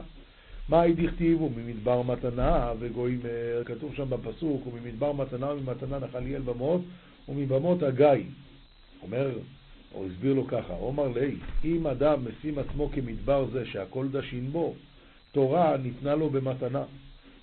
מה 0.70 0.82
הייתי 0.82 1.08
כתיבו? 1.08 1.50
ממדבר 1.50 2.02
מתנה 2.02 2.72
וגויים, 2.80 3.20
כתוב 3.66 3.94
שם 3.96 4.10
בפסוק, 4.10 4.68
וממדבר 4.68 5.12
מתנה 5.12 5.52
וממתנה 5.52 6.00
נחליאל 6.00 6.42
במות 6.42 6.82
ומבמות 7.30 7.84
הגיא. 7.84 8.24
אומר, 9.04 9.30
או 9.96 10.06
הסביר 10.06 10.34
לו 10.34 10.48
ככה, 10.48 10.74
אומר 10.74 11.08
לי, 11.08 11.36
אם 11.66 11.88
אדם 11.88 12.20
משים 12.26 12.60
עצמו 12.60 12.90
כמדבר 12.94 13.46
זה 13.52 13.66
שהכל 13.66 14.08
דשין 14.12 14.52
בו, 14.52 14.74
תורה 15.32 15.78
ניתנה 15.78 16.16
לו 16.16 16.30
במתנה. 16.30 16.84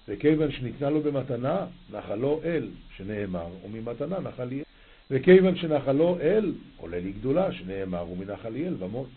וכיוון 0.09 0.53
שניתנה 0.53 0.91
לו 0.91 1.01
במתנה, 1.01 1.67
נחלו 1.93 2.41
אל, 2.45 2.69
שנאמר, 2.97 3.47
וממתנה 3.65 4.21
נחל 4.21 4.53
יהיה. 4.53 4.65
וכיוון 5.11 5.57
שנחלו 5.57 6.19
אל, 6.21 6.53
עולה 6.77 7.01
לי 7.01 7.13
גדולה, 7.13 7.53
שנאמר, 7.53 8.05
ומנחל 8.11 8.57
יהיה 8.57 8.71
במות. 8.71 9.09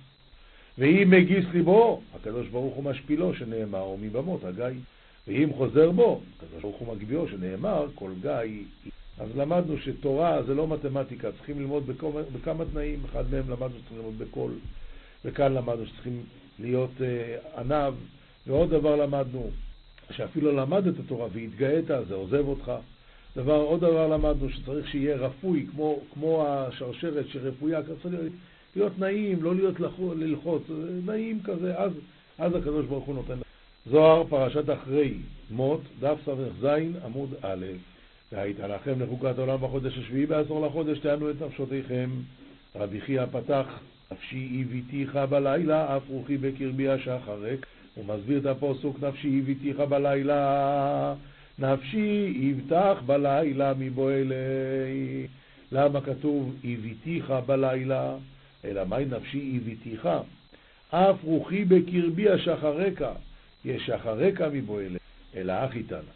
ואם 0.77 1.09
מגיס 1.09 1.45
ליבו, 1.53 2.01
הקדוש 2.15 2.47
ברוך 2.47 2.75
הוא 2.75 2.83
משפילו, 2.83 3.33
שנאמר, 3.33 3.87
ומבמות 3.87 4.43
הגיא. 4.43 4.79
ואם 5.27 5.49
חוזר 5.53 5.91
בו, 5.91 6.21
הקדוש 6.37 6.61
ברוך 6.61 6.77
הוא 6.77 6.95
מגביהו, 6.95 7.27
שנאמר, 7.27 7.85
כל 7.95 8.11
גיא. 8.21 8.63
אז 9.19 9.35
למדנו 9.35 9.77
שתורה 9.77 10.43
זה 10.43 10.53
לא 10.53 10.67
מתמטיקה, 10.67 11.31
צריכים 11.31 11.59
ללמוד 11.59 11.87
בכמה, 11.87 12.21
בכמה 12.33 12.65
תנאים, 12.65 12.99
אחד 13.05 13.23
מהם 13.31 13.49
למדנו 13.49 13.77
שצריכים 13.77 13.97
ללמוד 13.97 14.19
בקול, 14.19 14.51
וכאן 15.25 15.53
למדנו 15.53 15.85
שצריכים 15.85 16.23
להיות 16.59 16.91
אה, 17.01 17.37
עניו, 17.57 17.95
ועוד 18.47 18.69
דבר 18.69 18.95
למדנו, 18.95 19.49
שאפילו 20.11 20.51
למדת 20.51 20.93
תורה 21.07 21.27
והתגאית, 21.33 21.85
זה 22.07 22.13
עוזב 22.13 22.47
אותך. 22.47 22.71
דבר, 23.35 23.55
עוד 23.55 23.79
דבר 23.79 24.07
למדנו, 24.07 24.49
שצריך 24.49 24.87
שיהיה 24.87 25.15
רפוי, 25.15 25.67
כמו, 25.71 25.99
כמו 26.13 26.45
השרשרת 26.47 27.27
שרפויה, 27.27 27.79
צריך 27.83 28.15
להיות, 28.75 28.99
נעים, 28.99 29.43
לא 29.43 29.55
להיות 29.55 29.75
ללחוץ, 30.15 30.63
נעים 31.05 31.39
כזה, 31.43 31.77
אז, 31.77 31.91
אז 32.37 32.55
הקדוש 32.55 32.85
ברוך 32.85 33.05
הוא 33.05 33.15
נותן. 33.15 33.33
זוהר, 33.85 34.23
פרשת 34.29 34.69
אחרי 34.69 35.13
מות, 35.51 35.81
דף 35.99 36.17
ס"ז, 36.25 36.65
עמוד 37.05 37.33
א', 37.41 37.65
והייתה 38.31 38.67
לכם 38.67 39.01
לחוקת 39.01 39.37
העולם 39.37 39.61
בחודש 39.61 39.97
השביעי 39.97 40.25
בעשור 40.25 40.65
לחודש, 40.65 40.99
תענו 40.99 41.29
את 41.29 41.35
נפשותיכם. 41.41 42.09
רבי 42.75 43.01
חייא 43.01 43.25
פתח, 43.31 43.65
נפשי 44.11 44.61
הביתיך 44.61 45.15
בלילה, 45.15 45.97
אף 45.97 46.01
רוחי 46.09 46.37
בקרבי 46.37 46.89
השחרק. 46.89 47.65
הוא 48.01 48.15
מסביר 48.15 48.39
את 48.39 48.45
הפוסוק, 48.45 48.97
נפשי 49.03 49.39
הביתיך 49.39 49.79
בלילה, 49.79 51.13
נפשי 51.59 52.33
יבטח 52.35 52.97
בלילה 53.05 53.73
מבועלי. 53.79 55.27
למה 55.71 56.01
כתוב 56.01 56.55
הביתיך 56.63 57.33
בלילה? 57.45 58.15
אלא 58.65 58.85
מהי 58.85 59.05
נפשי 59.05 59.59
הביתיך? 59.61 60.09
אף 60.89 61.15
רוחי 61.23 61.65
בקרבי 61.65 62.35
אשחרק, 62.35 63.01
ישחרק 63.65 64.41
מבועלי, 64.41 64.99
אלא 65.35 65.53
אך 65.65 65.75
איתנה. 65.75 66.11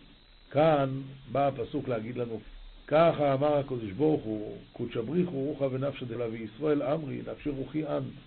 כאן 0.51 0.89
בא 1.31 1.47
הפסוק 1.47 1.87
להגיד 1.87 2.17
לנו, 2.17 2.39
ככה 2.87 3.33
אמר 3.33 3.57
הקדוש 3.57 3.91
ברוך 3.91 4.23
הוא, 4.23 4.57
קודשא 4.73 5.01
בריחו 5.01 5.31
רוחא 5.31 5.63
ונפשא 5.63 6.05
דלה 6.05 6.25
וישראל 6.31 6.83
אמרי, 6.83 7.21
נפשי 7.31 7.49
רוחי 7.49 7.85
אנט. 7.87 8.24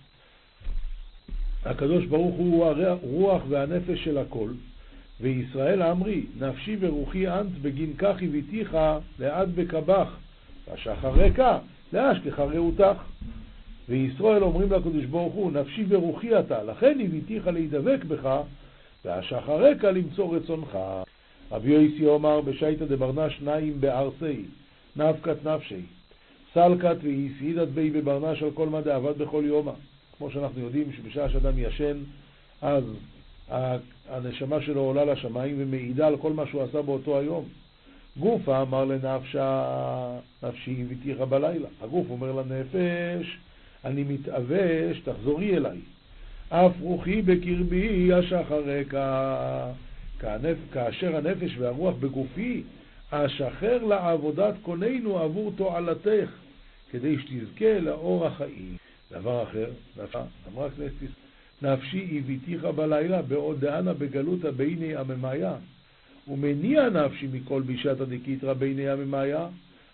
הקדוש 1.65 2.05
ברוך 2.05 2.35
הוא 2.35 2.65
הרוח 2.65 3.41
והנפש 3.49 4.03
של 4.03 4.17
הכל, 4.17 4.49
וישראל 5.21 5.83
אמרי, 5.83 6.25
נפשי 6.39 6.77
ורוחי 6.79 7.27
אנט 7.27 7.51
בגין 7.61 7.93
כך 7.97 8.15
הביתיך 8.21 8.77
לעד 9.19 9.55
בקבך, 9.55 10.15
ואשחרקה 10.67 11.57
להשכחה 11.93 12.43
רעותך. 12.43 13.01
וישראל 13.89 14.43
אומרים 14.43 14.71
לקדוש 14.71 15.05
ברוך 15.05 15.33
הוא, 15.33 15.51
נפשי 15.51 15.85
ורוחי 15.89 16.39
אתה, 16.39 16.63
לכן 16.63 16.97
הביתיך 17.05 17.47
להידבק 17.47 18.03
בך, 18.03 18.41
ואשחרקה 19.05 19.91
למצוא 19.91 20.35
רצונך. 20.35 20.77
רבי 21.51 21.69
יויסי 21.71 22.05
אומר 22.05 22.41
בשייטא 22.41 22.85
דברנה 22.85 23.29
שניים 23.29 23.81
בארסי, 23.81 24.45
נפקת 24.95 25.45
נפשי, 25.45 25.81
סלקת 26.53 26.95
ואיסיידת 27.03 27.67
בי 27.67 27.89
בברנש 27.89 28.43
על 28.43 28.51
כל 28.51 28.69
מה 28.69 28.81
דעבד 28.81 29.17
בכל 29.17 29.43
יומא. 29.45 29.71
כמו 30.19 30.31
שאנחנו 30.31 30.59
יודעים 30.61 30.91
שבשעה 30.91 31.29
שאדם 31.29 31.53
ישן, 31.57 31.97
אז 32.61 32.83
הנשמה 34.09 34.61
שלו 34.61 34.81
עולה 34.81 35.05
לשמיים 35.05 35.55
ומעידה 35.59 36.07
על 36.07 36.17
כל 36.17 36.33
מה 36.33 36.47
שהוא 36.47 36.63
עשה 36.63 36.81
באותו 36.81 37.19
היום. 37.19 37.45
גופה 38.17 38.61
אמר 38.61 38.85
לנפשה, 38.85 40.19
נפשי 40.43 40.81
הביתיך 40.81 41.19
בלילה. 41.19 41.67
הגוף 41.81 42.07
אומר 42.09 42.31
לנפש, 42.31 43.37
אני 43.85 44.03
מתאבש, 44.03 44.99
תחזורי 45.03 45.57
אליי. 45.57 45.77
אף 46.49 46.71
רוחי 46.81 47.21
בקרבי 47.21 48.13
השחרקה. 48.13 49.71
כאשר 50.71 51.15
הנפש 51.15 51.57
והרוח 51.57 51.95
בגופי, 51.99 52.63
אשחרר 53.11 53.83
לעבודת 53.83 54.53
קוננו 54.61 55.19
עבור 55.19 55.53
תועלתך, 55.55 56.29
כדי 56.91 57.15
שתזכה 57.19 57.79
לאור 57.79 58.25
החיים. 58.25 58.78
דבר 59.11 59.43
אחר, 59.43 59.69
אמרה 60.53 60.69
כנסת 60.69 61.13
נפשי 61.61 62.17
הביתיך 62.17 62.63
בלילה, 62.63 63.21
בעוד 63.21 63.59
דהנה 63.59 63.93
בגלותא 63.93 64.51
ביני 64.51 64.95
עממיה, 64.95 65.55
ומניע 66.27 66.89
נפשי 66.89 67.27
מכל 67.33 67.61
בישתא 67.61 68.05
דקיתרא 68.05 68.53
ביני 68.53 68.89
עממיה, 68.89 69.47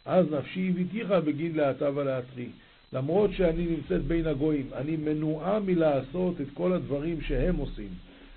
אז 0.06 0.26
נפשי 0.32 0.70
הביתיך 0.70 1.10
בגין 1.10 1.56
להטה 1.56 1.90
ולהטרי. 1.96 2.48
למרות 2.94 3.32
שאני 3.34 3.66
נמצאת 3.66 4.02
בין 4.02 4.28
הגויים, 4.28 4.70
אני 4.74 4.96
מנועה 4.96 5.60
מלעשות 5.60 6.42
את 6.42 6.48
כל 6.54 6.74
הדברים 6.74 7.22
שהם 7.22 7.56
עושים. 7.56 7.90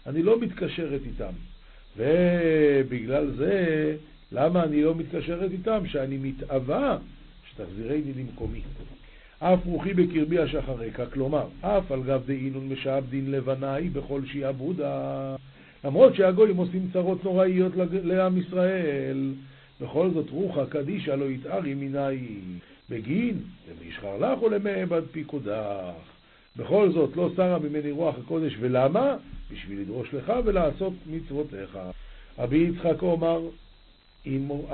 אני 0.06 0.22
לא 0.22 0.40
מתקשרת 0.40 1.00
איתם. 1.06 1.32
ובגלל 1.96 3.30
זה, 3.36 3.96
למה 4.32 4.64
אני 4.64 4.82
לא 4.82 4.94
מתקשרת 4.94 5.50
איתם? 5.52 5.86
שאני 5.86 6.18
מתאווה 6.18 6.98
שתחזירני 7.50 8.12
למקומי. 8.16 8.62
אף 9.40 9.58
רוחי 9.66 9.94
בקרבי 9.94 10.38
השחרקה, 10.38 11.06
כלומר, 11.06 11.46
אף 11.60 11.92
על 11.92 12.02
גב 12.02 12.22
דאינון 12.26 12.68
משעבדין 12.68 13.30
לבנאי 13.30 13.88
בכל 13.88 14.20
שיעבודה. 14.26 15.36
למרות 15.84 16.14
שהגויים 16.14 16.56
עושים 16.56 16.88
צרות 16.92 17.24
נוראיות 17.24 17.72
לעם 17.90 18.38
ישראל, 18.38 19.32
בכל 19.80 20.10
זאת 20.14 20.30
רוחה 20.30 20.66
קדישה 20.66 21.16
לא 21.16 21.24
יתארי 21.24 21.74
מיני 21.74 22.40
בגין 22.90 23.36
למישחר 23.70 24.16
לך 24.16 24.42
ולמעבד 24.42 25.02
פיקודך. 25.12 25.92
בכל 26.56 26.92
זאת 26.92 27.16
לא 27.16 27.30
שרה 27.36 27.58
ממני 27.58 27.90
רוח 27.90 28.14
הקודש, 28.18 28.56
ולמה? 28.60 29.16
בשביל 29.52 29.80
לדרוש 29.80 30.14
לך 30.14 30.32
ולעשות 30.44 30.92
מצוותיך. 31.06 31.78
רבי 32.38 32.56
יצחק 32.56 33.02
אומר, 33.02 33.40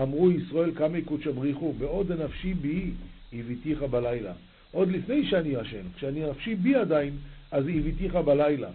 אמרו 0.03 0.31
ישראל 0.31 0.71
קמי 0.71 1.03
קודשא 1.03 1.31
בריחו, 1.31 1.73
בעוד 1.73 2.13
הנפשי 2.13 2.55
בי 2.55 2.91
הביתיך 3.33 3.83
בלילה. 3.83 4.33
עוד 4.75 4.91
לפני 4.91 5.27
שאני 5.27 5.49
ישן, 5.49 5.83
כשאני 5.97 6.31
נפשי 6.31 6.55
בי 6.55 6.75
עדיין, 6.75 7.17
אז 7.51 7.65
הביתיך 7.65 8.15
בלילה. 8.15 8.69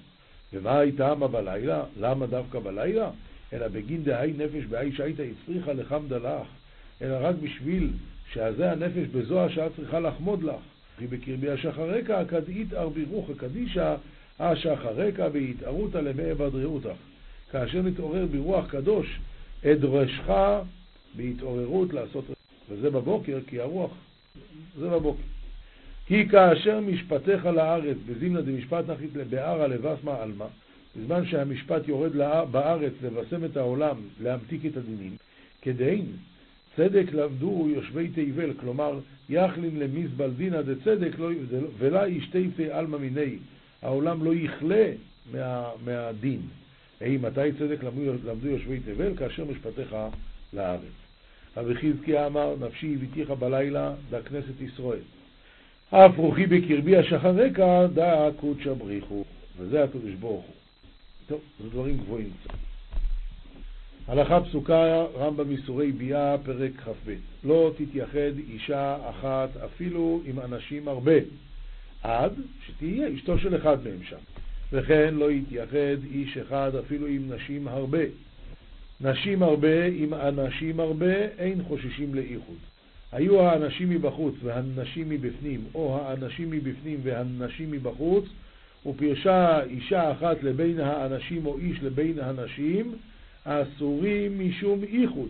ומה 0.54 0.80
הייתה 0.80 1.16
מה 1.16 1.28
בלילה? 1.28 1.84
למה 2.00 2.26
דווקא 2.26 2.60
בלילה? 2.60 3.10
אלא 3.54 3.68
בגין 3.68 4.04
דהי 4.04 4.34
נפש 4.38 4.66
בהי 4.70 4.92
שהייתה 4.92 5.24
הצריכה 5.24 5.74
לחמדה 5.74 6.18
לך, 6.18 6.48
אלא 7.02 7.18
רק 7.22 7.36
בשביל 7.44 7.90
שזה 8.34 8.72
הנפש 8.72 9.08
בזו 9.08 9.46
השעה 9.46 9.68
צריכה 9.76 10.00
לחמוד 10.00 10.44
לך. 10.44 10.62
כי 10.98 11.08
בקרבי 11.08 11.50
השחרקה 11.50 12.26
כדאית 12.26 12.74
ארבירוך 12.74 13.30
קדישה 13.38 13.96
השחרקה 14.40 15.30
בהתערותא 15.30 15.98
למעבד 15.98 16.56
רעותך. 16.56 16.98
כאשר 17.52 17.82
נתעורר 17.82 18.26
ברוח 18.26 18.72
קדוש, 18.72 19.20
אדרשך 19.66 20.30
בהתעוררות 21.16 21.94
לעשות, 21.94 22.26
וזה 22.70 22.90
בבוקר, 22.90 23.40
כי 23.48 23.60
הרוח, 23.60 23.92
זה 24.80 24.90
בבוקר. 24.90 25.39
היא 26.10 26.30
כאשר 26.30 26.80
משפטיך 26.80 27.46
לארץ, 27.46 27.98
בזימנה 28.06 28.42
דמשפט 28.42 28.90
נחית 28.90 29.16
לבערה 29.16 29.68
לבסמה 29.68 30.16
עלמא, 30.22 30.46
בזמן 30.98 31.26
שהמשפט 31.26 31.88
יורד 31.88 32.12
בארץ 32.52 32.94
לבשם 33.04 33.46
את 33.46 33.58
העולם, 33.58 33.96
להמתיק 34.22 34.66
את 34.66 34.78
הדינים, 34.78 35.16
כדין 35.62 36.06
צדק 36.76 37.06
למדו 37.14 37.68
יושבי 37.76 38.08
תיבל, 38.08 38.54
כלומר, 38.54 39.00
יחלין 39.30 39.80
למזבל 39.80 40.30
דינא 40.38 40.62
דצדק 40.62 41.20
לא, 41.20 41.30
ולה 41.78 42.08
ישתיתי 42.08 42.72
עלמא 42.72 42.98
מיני, 42.98 43.38
העולם 43.82 44.24
לא 44.24 44.36
יכלה 44.36 44.92
מה, 45.32 45.70
מהדין. 45.86 46.42
היי, 47.00 47.18
מתי 47.18 47.52
צדק 47.60 47.84
למדו, 47.84 48.14
למדו 48.26 48.48
יושבי 48.48 48.80
תבל? 48.80 49.18
כאשר 49.18 49.46
משפטיך 49.46 49.96
לארץ. 50.54 50.82
רבי 51.58 51.76
חזקיה 51.76 52.28
אמר, 52.28 52.56
נפשי 52.60 52.96
הביתיך 52.96 53.30
בלילה, 53.30 53.94
דה 54.10 54.22
כנסת 54.22 54.62
ישראל. 54.62 55.00
אף 55.92 56.18
רוחי 56.18 56.46
בקרבי 56.46 56.98
השחרקה, 56.98 57.88
דה 57.94 58.30
קודשא 58.40 58.74
בריחו. 58.74 59.24
וזה 59.58 59.84
הקדוש 59.84 60.14
ברוך 60.14 60.46
הוא. 60.46 60.56
טוב, 61.28 61.42
זה 61.60 61.70
דברים 61.70 61.98
גבוהים 61.98 62.30
קצת. 62.44 62.54
הלכה 64.08 64.42
פסוקה, 64.42 65.06
רמב"ם 65.16 65.52
איסורי 65.52 65.92
ביאה, 65.92 66.38
פרק 66.38 66.72
כ"ב. 66.86 67.14
לא 67.44 67.72
תתייחד 67.78 68.38
אישה 68.50 68.98
אחת 69.10 69.58
אפילו 69.58 70.22
עם 70.26 70.40
אנשים 70.40 70.88
הרבה, 70.88 71.16
עד 72.04 72.34
שתהיה 72.68 73.14
אשתו 73.16 73.40
של 73.40 73.56
אחד 73.56 73.78
מהם 73.84 74.04
שם. 74.04 74.18
וכן 74.72 75.14
לא 75.14 75.32
יתייחד 75.32 76.04
איש 76.12 76.38
אחד 76.38 76.72
אפילו 76.76 77.08
עם 77.08 77.34
נשים 77.34 77.68
הרבה. 77.68 78.04
נשים 79.02 79.44
הרבה 79.44 79.86
עם 79.86 80.14
אנשים 80.14 80.80
הרבה, 80.80 81.16
אין 81.38 81.64
חוששים 81.64 82.16
לאיחוד. 82.16 82.58
היו 83.12 83.42
האנשים 83.42 83.90
מבחוץ 83.90 84.36
והנשים 84.44 85.10
מבפנים, 85.10 85.64
או 85.76 86.00
האנשים 86.02 86.52
מבפנים 86.52 87.00
והנשים 87.04 87.72
מבחוץ, 87.72 88.26
ופרשה 88.86 89.64
אישה 89.64 90.12
אחת 90.12 90.44
לבין 90.44 90.80
האנשים 90.80 91.46
או 91.46 91.58
איש 91.58 91.84
לבין 91.84 92.20
הנשים, 92.20 92.96
אסורים 93.44 94.48
משום 94.48 94.84
איחוד. 94.84 95.30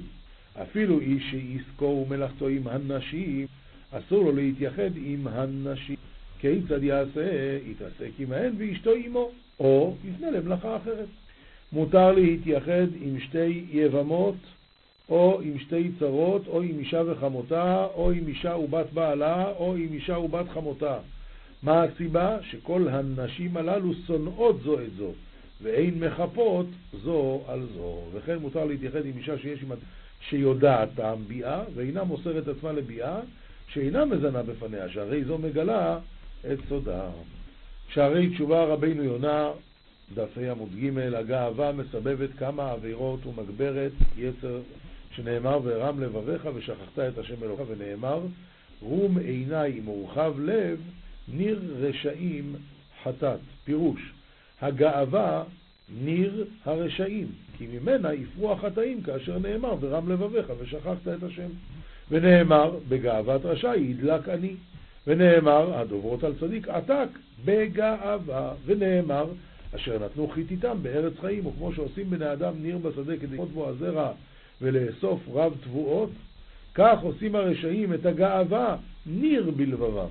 אפילו 0.61 0.99
איש 0.99 1.23
שעסקו 1.31 1.85
ומלאכתו 1.85 2.47
עם 2.47 2.67
הנשים, 2.67 3.47
אסור 3.91 4.23
לו 4.23 4.31
להתייחד 4.31 4.89
עם 4.95 5.27
הנשים. 5.27 5.95
כיצד 6.39 6.83
יעשה? 6.83 7.57
יתעסק 7.65 8.11
עמהן 8.19 8.53
ואשתו 8.57 8.91
עמו, 9.05 9.31
או 9.59 9.95
יפנה 10.05 10.31
למלאכה 10.31 10.77
אחרת. 10.77 11.07
מותר 11.71 12.11
להתייחד 12.11 12.87
עם 13.01 13.19
שתי 13.19 13.65
יבמות, 13.71 14.35
או 15.09 15.41
עם 15.43 15.59
שתי 15.59 15.91
צרות, 15.99 16.47
או 16.47 16.61
עם 16.61 16.79
אישה 16.79 17.01
וחמותה, 17.05 17.87
או 17.93 18.11
עם 18.11 18.27
אישה 18.27 18.55
ובת 18.55 18.93
בעלה, 18.93 19.51
או 19.57 19.75
עם 19.75 19.87
אישה 19.93 20.17
ובת 20.17 20.49
חמותה. 20.49 20.97
מה 21.63 21.83
הסיבה? 21.83 22.37
שכל 22.41 22.87
הנשים 22.87 23.57
הללו 23.57 23.93
שונאות 24.07 24.61
זו 24.63 24.79
את 24.79 24.95
זו, 24.97 25.11
ואין 25.61 26.03
מחפות 26.03 26.65
זו 27.03 27.41
על 27.47 27.67
זו. 27.75 27.99
וכן 28.13 28.37
מותר 28.37 28.65
להתייחד 28.65 29.05
עם 29.05 29.17
אישה 29.17 29.37
שיש 29.37 29.63
עם... 29.63 29.71
שיודעת 30.21 30.89
טעם 30.95 31.23
ביאה, 31.27 31.61
ואינה 31.75 32.03
מוסרת 32.03 32.47
עצמה 32.47 32.71
לביאה, 32.71 33.19
שאינה 33.67 34.05
מזנה 34.05 34.43
בפניה, 34.43 34.89
שהרי 34.89 35.23
זו 35.23 35.37
מגלה 35.37 35.99
את 36.51 36.57
סודה. 36.69 37.09
שערי 37.93 38.29
תשובה 38.29 38.63
רבינו 38.63 39.03
יונה, 39.03 39.49
דף 40.13 40.37
ה 40.37 40.51
עמוד 40.51 40.69
ג', 40.75 40.99
הגאווה 40.99 41.71
מסבבת 41.71 42.29
כמה 42.39 42.71
עבירות 42.71 43.25
ומגברת 43.25 43.91
יצר, 44.17 44.59
שנאמר 45.19 45.59
והרם 45.63 45.99
לבביך 45.99 46.47
ושכחת 46.55 46.99
את 46.99 47.17
השם 47.17 47.43
אלוהיך, 47.43 47.61
ונאמר 47.67 48.19
רום 48.81 49.17
עיניים 49.17 49.87
ורחב 49.87 50.33
לב, 50.39 50.81
ניר 51.27 51.59
רשעים 51.79 52.55
חטאת. 53.03 53.39
פירוש, 53.63 54.13
הגאווה 54.61 55.43
ניר 56.03 56.45
הרשעים, 56.65 57.27
כי 57.57 57.67
ממנה 57.67 58.13
יפרו 58.13 58.51
החטאים 58.51 59.01
כאשר 59.01 59.39
נאמר 59.39 59.75
ורם 59.79 60.11
לבביך 60.11 60.45
ושכחת 60.59 61.07
את 61.17 61.23
השם. 61.23 61.49
ונאמר 62.11 62.75
בגאוות 62.89 63.45
רשע 63.45 63.75
ידלק 63.75 64.29
אני. 64.29 64.55
ונאמר 65.07 65.79
הדוברות 65.79 66.23
על 66.23 66.33
צדיק 66.39 66.67
עתק 66.67 67.07
בגאווה. 67.45 68.53
ונאמר 68.65 69.25
אשר 69.75 70.05
נתנו 70.05 70.27
חיתיתם 70.27 70.77
בארץ 70.81 71.13
חיים, 71.21 71.45
וכמו 71.45 71.73
שעושים 71.73 72.09
בני 72.09 72.33
אדם 72.33 72.53
ניר 72.61 72.77
בשדה 72.77 73.17
כדי 73.17 73.27
ללמוד 73.27 73.51
בו 73.51 73.69
הזרע 73.69 74.11
ולאסוף 74.61 75.19
רב 75.33 75.53
תבואות, 75.63 76.09
כך 76.73 76.99
עושים 77.01 77.35
הרשעים 77.35 77.93
את 77.93 78.05
הגאווה 78.05 78.77
ניר 79.05 79.51
בלבבם. 79.55 80.09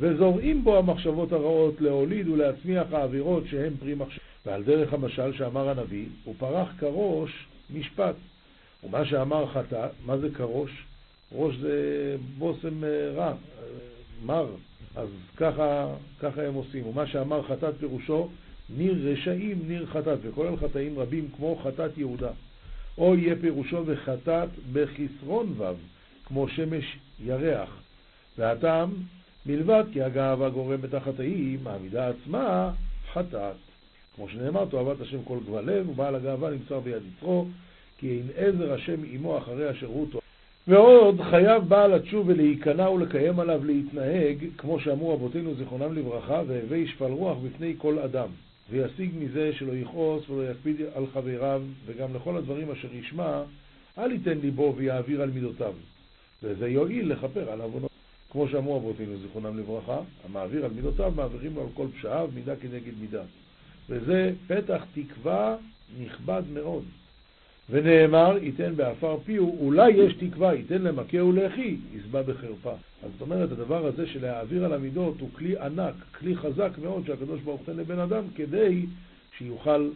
וזורעים 0.00 0.64
בו 0.64 0.78
המחשבות 0.78 1.32
הרעות 1.32 1.80
להוליד 1.80 2.28
ולהצמיח 2.28 2.92
האווירות 2.92 3.44
שהן 3.46 3.72
פרי 3.80 3.94
מחשב. 3.94 4.20
ועל 4.46 4.62
דרך 4.62 4.92
המשל 4.92 5.32
שאמר 5.32 5.68
הנביא, 5.68 6.06
הוא 6.24 6.34
פרח 6.38 6.68
כראש 6.78 7.46
משפט. 7.74 8.14
ומה 8.84 9.04
שאמר 9.04 9.46
חטא, 9.46 9.88
מה 10.06 10.18
זה 10.18 10.28
כראש? 10.30 10.70
ראש 11.32 11.56
זה 11.56 12.16
בושם 12.38 12.84
אה, 12.84 13.10
רע, 13.14 13.26
אה, 13.26 13.34
מר, 14.24 14.46
אז 14.96 15.08
ככה, 15.36 15.94
ככה 16.20 16.42
הם 16.42 16.54
עושים. 16.54 16.86
ומה 16.86 17.06
שאמר 17.06 17.42
חטאת 17.42 17.74
פירושו, 17.78 18.28
ניר 18.76 19.12
רשעים, 19.12 19.58
ניר 19.66 19.86
חטאת, 19.86 20.18
וכולל 20.22 20.56
חטאים 20.56 20.98
רבים 20.98 21.28
כמו 21.36 21.60
חטאת 21.64 21.98
יהודה. 21.98 22.30
או 22.98 23.14
יהיה 23.14 23.36
פירושו 23.40 23.82
וחטאת 23.86 24.48
בחסרון 24.72 25.54
ו', 25.56 25.64
כמו 26.24 26.48
שמש 26.48 26.98
ירח. 27.24 27.70
והטעם 28.38 28.90
מלבד 29.46 29.84
כי 29.92 30.02
הגאווה 30.02 30.48
גורמת 30.48 30.94
החטאים, 30.94 31.66
העמידה 31.66 32.08
עצמה 32.08 32.72
חטאת. 33.12 33.56
כמו 34.16 34.28
שנאמר, 34.28 34.64
תאהבת 34.64 35.00
השם 35.00 35.22
כל 35.24 35.38
גבל 35.48 35.70
לב, 35.72 35.88
ובעל 35.88 36.14
הגאווה 36.14 36.50
נמצא 36.50 36.78
ביד 36.78 37.02
יצרו, 37.16 37.46
כי 37.98 38.10
אין 38.10 38.28
עזר 38.36 38.72
השם 38.72 39.00
עמו 39.10 39.38
אחרי 39.38 39.70
אשר 39.70 39.86
הוא 39.86 40.06
טוב. 40.12 40.20
ועוד 40.68 41.20
חייב 41.30 41.62
בעל 41.68 41.94
התשוב 41.94 42.28
ולהיכנע 42.28 42.90
ולקיים 42.90 43.40
עליו 43.40 43.64
להתנהג, 43.64 44.36
כמו 44.58 44.80
שאמרו 44.80 45.14
אבותינו 45.14 45.54
זיכרונם 45.54 45.94
לברכה, 45.94 46.42
והווי 46.46 46.88
שפל 46.88 47.04
רוח 47.04 47.38
בפני 47.38 47.74
כל 47.78 47.98
אדם, 47.98 48.28
וישיג 48.70 49.10
מזה 49.18 49.52
שלא 49.52 49.72
יכעוס 49.72 50.30
ולא 50.30 50.50
יקפיד 50.50 50.76
על 50.94 51.06
חבריו, 51.12 51.62
וגם 51.86 52.14
לכל 52.14 52.36
הדברים 52.36 52.70
אשר 52.70 52.94
ישמע, 52.94 53.42
אל 53.98 54.12
ייתן 54.12 54.38
ליבו 54.38 54.74
ויעביר 54.76 55.22
על 55.22 55.30
מידותיו, 55.30 55.74
וזה 56.42 56.68
יועיל 56.68 57.12
לכפר 57.12 57.50
על 57.50 57.60
עוונות. 57.60 57.90
כמו 58.30 58.48
שאמרו 58.48 58.76
אבותינו, 58.76 59.16
זיכרונם 59.16 59.58
לברכה, 59.58 59.98
המעביר 60.24 60.64
על 60.64 60.70
מידותיו, 60.70 61.12
מעבירים 61.16 61.54
לו 61.54 61.62
על 61.62 61.68
כל 61.74 61.86
פשעיו, 61.98 62.30
מידה 62.34 62.56
כנגד 62.56 62.92
מידה. 63.00 63.22
וזה 63.88 64.32
פתח 64.46 64.84
תקווה 64.94 65.56
נכבד 66.00 66.42
מאוד. 66.52 66.84
ונאמר, 67.70 68.38
ייתן 68.42 68.76
בעפר 68.76 69.16
פיהו, 69.24 69.58
אולי 69.60 69.90
יש 69.90 70.14
תקווה, 70.14 70.54
ייתן 70.54 70.82
למכהו 70.82 71.24
לחי, 71.24 71.76
ישבע 71.96 72.22
בחרפה. 72.22 72.72
אז 73.02 73.10
זאת 73.12 73.20
אומרת, 73.20 73.52
הדבר 73.52 73.86
הזה 73.86 74.06
של 74.06 74.22
להעביר 74.22 74.64
על 74.64 74.72
המידות 74.72 75.20
הוא 75.20 75.28
כלי 75.32 75.58
ענק, 75.58 75.94
כלי 76.18 76.36
חזק 76.36 76.70
מאוד 76.82 77.06
שהקדוש 77.06 77.40
ברוך 77.40 77.60
הוא 77.60 77.74
נותן 77.74 77.80
לבן 77.80 77.98
אדם 77.98 78.24
כדי 78.34 78.86
שיוכל 79.38 79.88